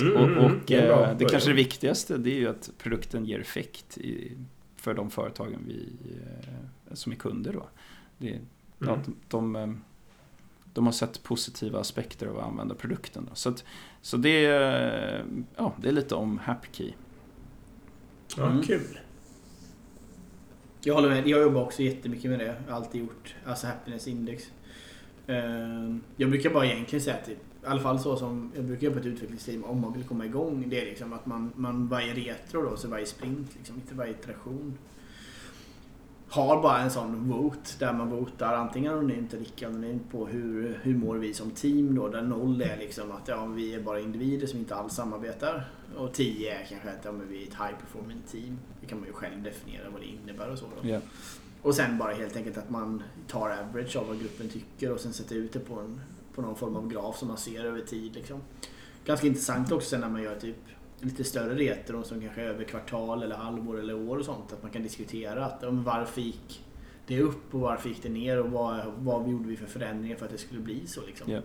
[0.00, 2.70] Mm, och och det är bra eh, det kanske det viktigaste det är ju att
[2.78, 4.32] produkten ger effekt i,
[4.76, 5.92] för de företagen vi,
[6.88, 7.52] eh, som är kunder.
[7.52, 7.66] Då.
[8.18, 8.40] Det,
[8.78, 9.00] ja, Mm.
[9.04, 9.68] de, de, eh,
[10.74, 13.26] de har sett positiva aspekter av att använda produkten.
[13.28, 13.34] Då.
[13.34, 13.64] Så, att,
[14.02, 15.24] Så det är,
[15.56, 16.92] ja, det är lite om HappKey.
[18.36, 18.62] Ja, Mm.
[18.62, 18.98] kul.
[20.84, 21.28] Jag håller med.
[21.28, 22.44] Jag jobbar också jättemycket med det.
[22.44, 23.34] Jag har alltid gjort.
[23.44, 24.44] Alltså happiness index.
[25.26, 28.94] Ehm, Jag brukar bara egentligen säga att, i alla fall så som jag brukar göra
[28.94, 30.64] på ett utvecklingsteam om man vill komma igång.
[30.68, 34.10] Det är liksom att man, man varje retro då, så varje sprint, liksom, inte varje
[34.10, 34.78] iteration.
[36.28, 40.80] Har bara en sån vote där man votar antingen anonymt eller icke anonymt på hur,
[40.82, 42.08] hur mår vi som team då.
[42.08, 45.68] Där noll är liksom att ja, vi är bara individer som inte alls samarbetar.
[45.96, 48.58] Och 10 är kanske att ja, men vi är ett high performing team.
[48.80, 50.66] Det kan man ju själv definiera vad det innebär och så.
[50.82, 51.00] Ja.
[51.62, 55.12] Och sen bara helt enkelt att man tar average av vad gruppen tycker och sen
[55.12, 56.00] sätter ut det på, en,
[56.34, 58.14] på någon form av graf som man ser över tid.
[58.14, 58.40] Liksom.
[59.04, 60.56] Ganska intressant också sen när man gör typ
[61.00, 64.52] lite större retro som kanske är över kvartal eller halvår eller år och sånt.
[64.52, 66.64] Att man kan diskutera att, om varför gick
[67.06, 70.24] det upp och varför gick det ner och vad, vad gjorde vi för förändringar för
[70.24, 71.00] att det skulle bli så.
[71.06, 71.32] Liksom.
[71.32, 71.40] Ja.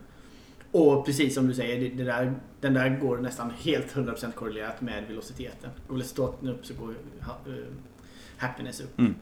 [0.72, 4.82] Och precis som du säger, det, det där, den där går nästan helt 100% korrelerat
[4.82, 5.70] med velociteten.
[5.88, 6.90] Går velociteten upp så går
[7.48, 7.54] eh,
[8.38, 9.00] happiness upp.
[9.00, 9.16] Mm.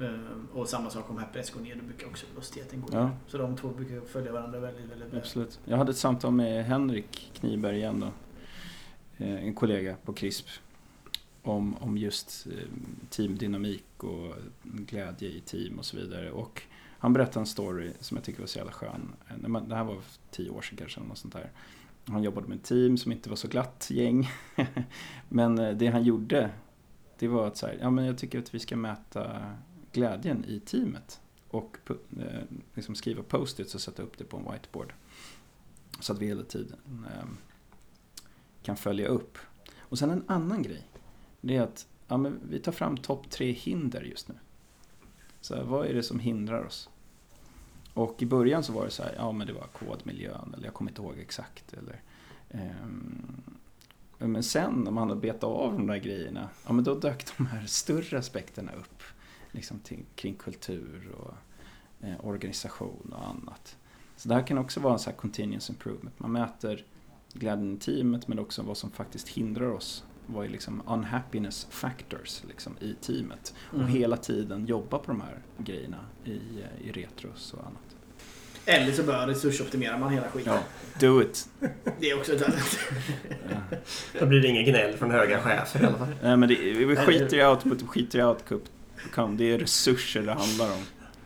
[0.00, 3.04] Ehm, och samma sak om happiness går ner, då brukar också velociteten gå Ja.
[3.04, 3.16] ner.
[3.26, 5.20] Så de två brukar följa varandra väldigt, väldigt väl.
[5.20, 5.60] Absolut.
[5.64, 8.08] Jag hade ett samtal med Henrik Kniberg igen då.
[9.18, 10.48] Eh, en kollega på CRISP.
[11.42, 12.68] Om, om just eh,
[13.10, 16.30] teamdynamik och glädje i team och så vidare.
[16.30, 16.62] Och
[16.98, 19.12] han berättade en story som jag tycker var så jävla skön.
[19.28, 21.00] Eh, det här var för tio år sedan kanske.
[21.00, 21.50] eller Något sånt där.
[22.04, 24.28] Han jobbade med ett team som inte var så glatt gäng.
[25.28, 26.50] men det han gjorde,
[27.18, 29.54] det var att så här, ja men jag tycker att vi ska mäta
[29.92, 31.20] glädjen i teamet.
[31.48, 31.76] Och
[32.74, 34.92] liksom skriva post-its och sätta upp det på en whiteboard.
[36.00, 37.36] Så att vi hela tiden ehm,
[38.66, 39.38] kan följa upp.
[39.78, 40.88] Och sen en annan grej.
[41.40, 44.34] Det är att ja, men vi tar fram topp tre hinder just nu.
[45.40, 46.90] Så här, vad är det som hindrar oss?
[47.94, 50.74] Och i början så var det så här, ja men det var kodmiljön eller jag
[50.74, 51.72] kommer inte ihåg exakt.
[51.72, 52.00] Eller,
[52.48, 52.86] eh,
[54.18, 57.46] men sen när man hade betat av de där grejerna, ja men då dök de
[57.46, 59.02] här större aspekterna upp.
[59.50, 61.34] Liksom till, kring kultur och
[62.06, 63.76] eh, organisation och annat.
[64.16, 66.18] Så det här kan också vara en sån här continuous improvement.
[66.18, 66.84] Man mäter
[67.38, 70.04] glädjen i teamet men också vad som faktiskt hindrar oss.
[70.26, 73.54] Vad är liksom unhappiness factors liksom, i teamet.
[73.72, 73.84] Mm.
[73.84, 76.40] Och hela tiden jobba på de här grejerna i,
[76.84, 77.96] i retros och annat.
[78.68, 80.52] Eller så bör resursoptimera man hela skiten.
[80.54, 80.60] Ja,
[81.00, 81.48] do it!
[82.00, 82.78] Det är också ett annat.
[83.50, 83.76] Ja.
[84.20, 86.14] Då blir det ingen gnäll från höga chefer i alla fall.
[86.22, 88.70] Nej men det, vi skiter i output, vi skiter i output.
[89.36, 90.82] Det är resurser det handlar om.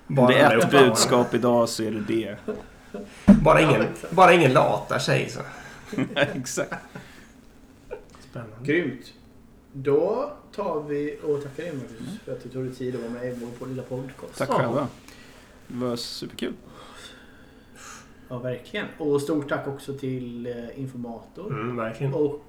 [0.07, 2.37] Om Bara det är ett budskap idag så är det det.
[3.27, 5.29] Bara ingen, bara ingen latar sig.
[5.29, 5.41] Så.
[6.17, 6.75] Exakt.
[8.31, 8.57] Spännande.
[8.63, 9.13] Grymt.
[9.73, 13.13] Då tar vi och tackar dig Marcus för att du tog dig tid att vara
[13.13, 14.39] med i vår lilla podcast.
[14.39, 14.89] Tack själva.
[15.69, 16.53] Det var superkul.
[18.29, 18.87] Ja, verkligen.
[18.99, 21.53] Och stort tack också till eh, Informator.
[21.53, 22.15] Mm, verkligen.
[22.15, 22.45] Och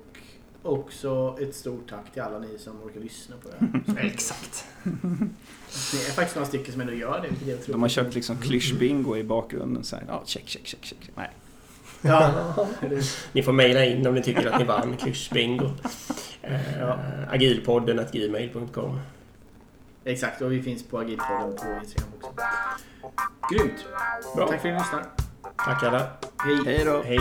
[0.63, 4.05] också ett stort tack till alla ni som orkar lyssna på det här.
[4.05, 4.65] Exakt.
[4.83, 7.27] Ni är faktiskt några stycken som ändå gör det.
[7.29, 9.83] vilket jag tror- De har kört liksom klyschbingo i bakgrunden.
[9.83, 11.09] Så här, ja, check, check, check, check.
[11.15, 11.29] Nej.
[12.01, 12.31] Ja.
[13.31, 15.69] Ni får mejla in om ni tycker att ni vann klyschbingo.
[16.41, 16.97] Eh, Ja.
[17.31, 18.99] Agilpodden at gmail.com.
[20.05, 22.33] Exakt, och vi finns på Agilpodden på Instagram också.
[23.51, 23.85] Grymt!
[24.35, 24.47] Bra.
[24.47, 25.03] Tack för att ni lyssnar.
[25.65, 26.07] Tack alla.
[26.37, 26.59] Hej!
[26.65, 27.01] Hej då!
[27.05, 27.19] Hej.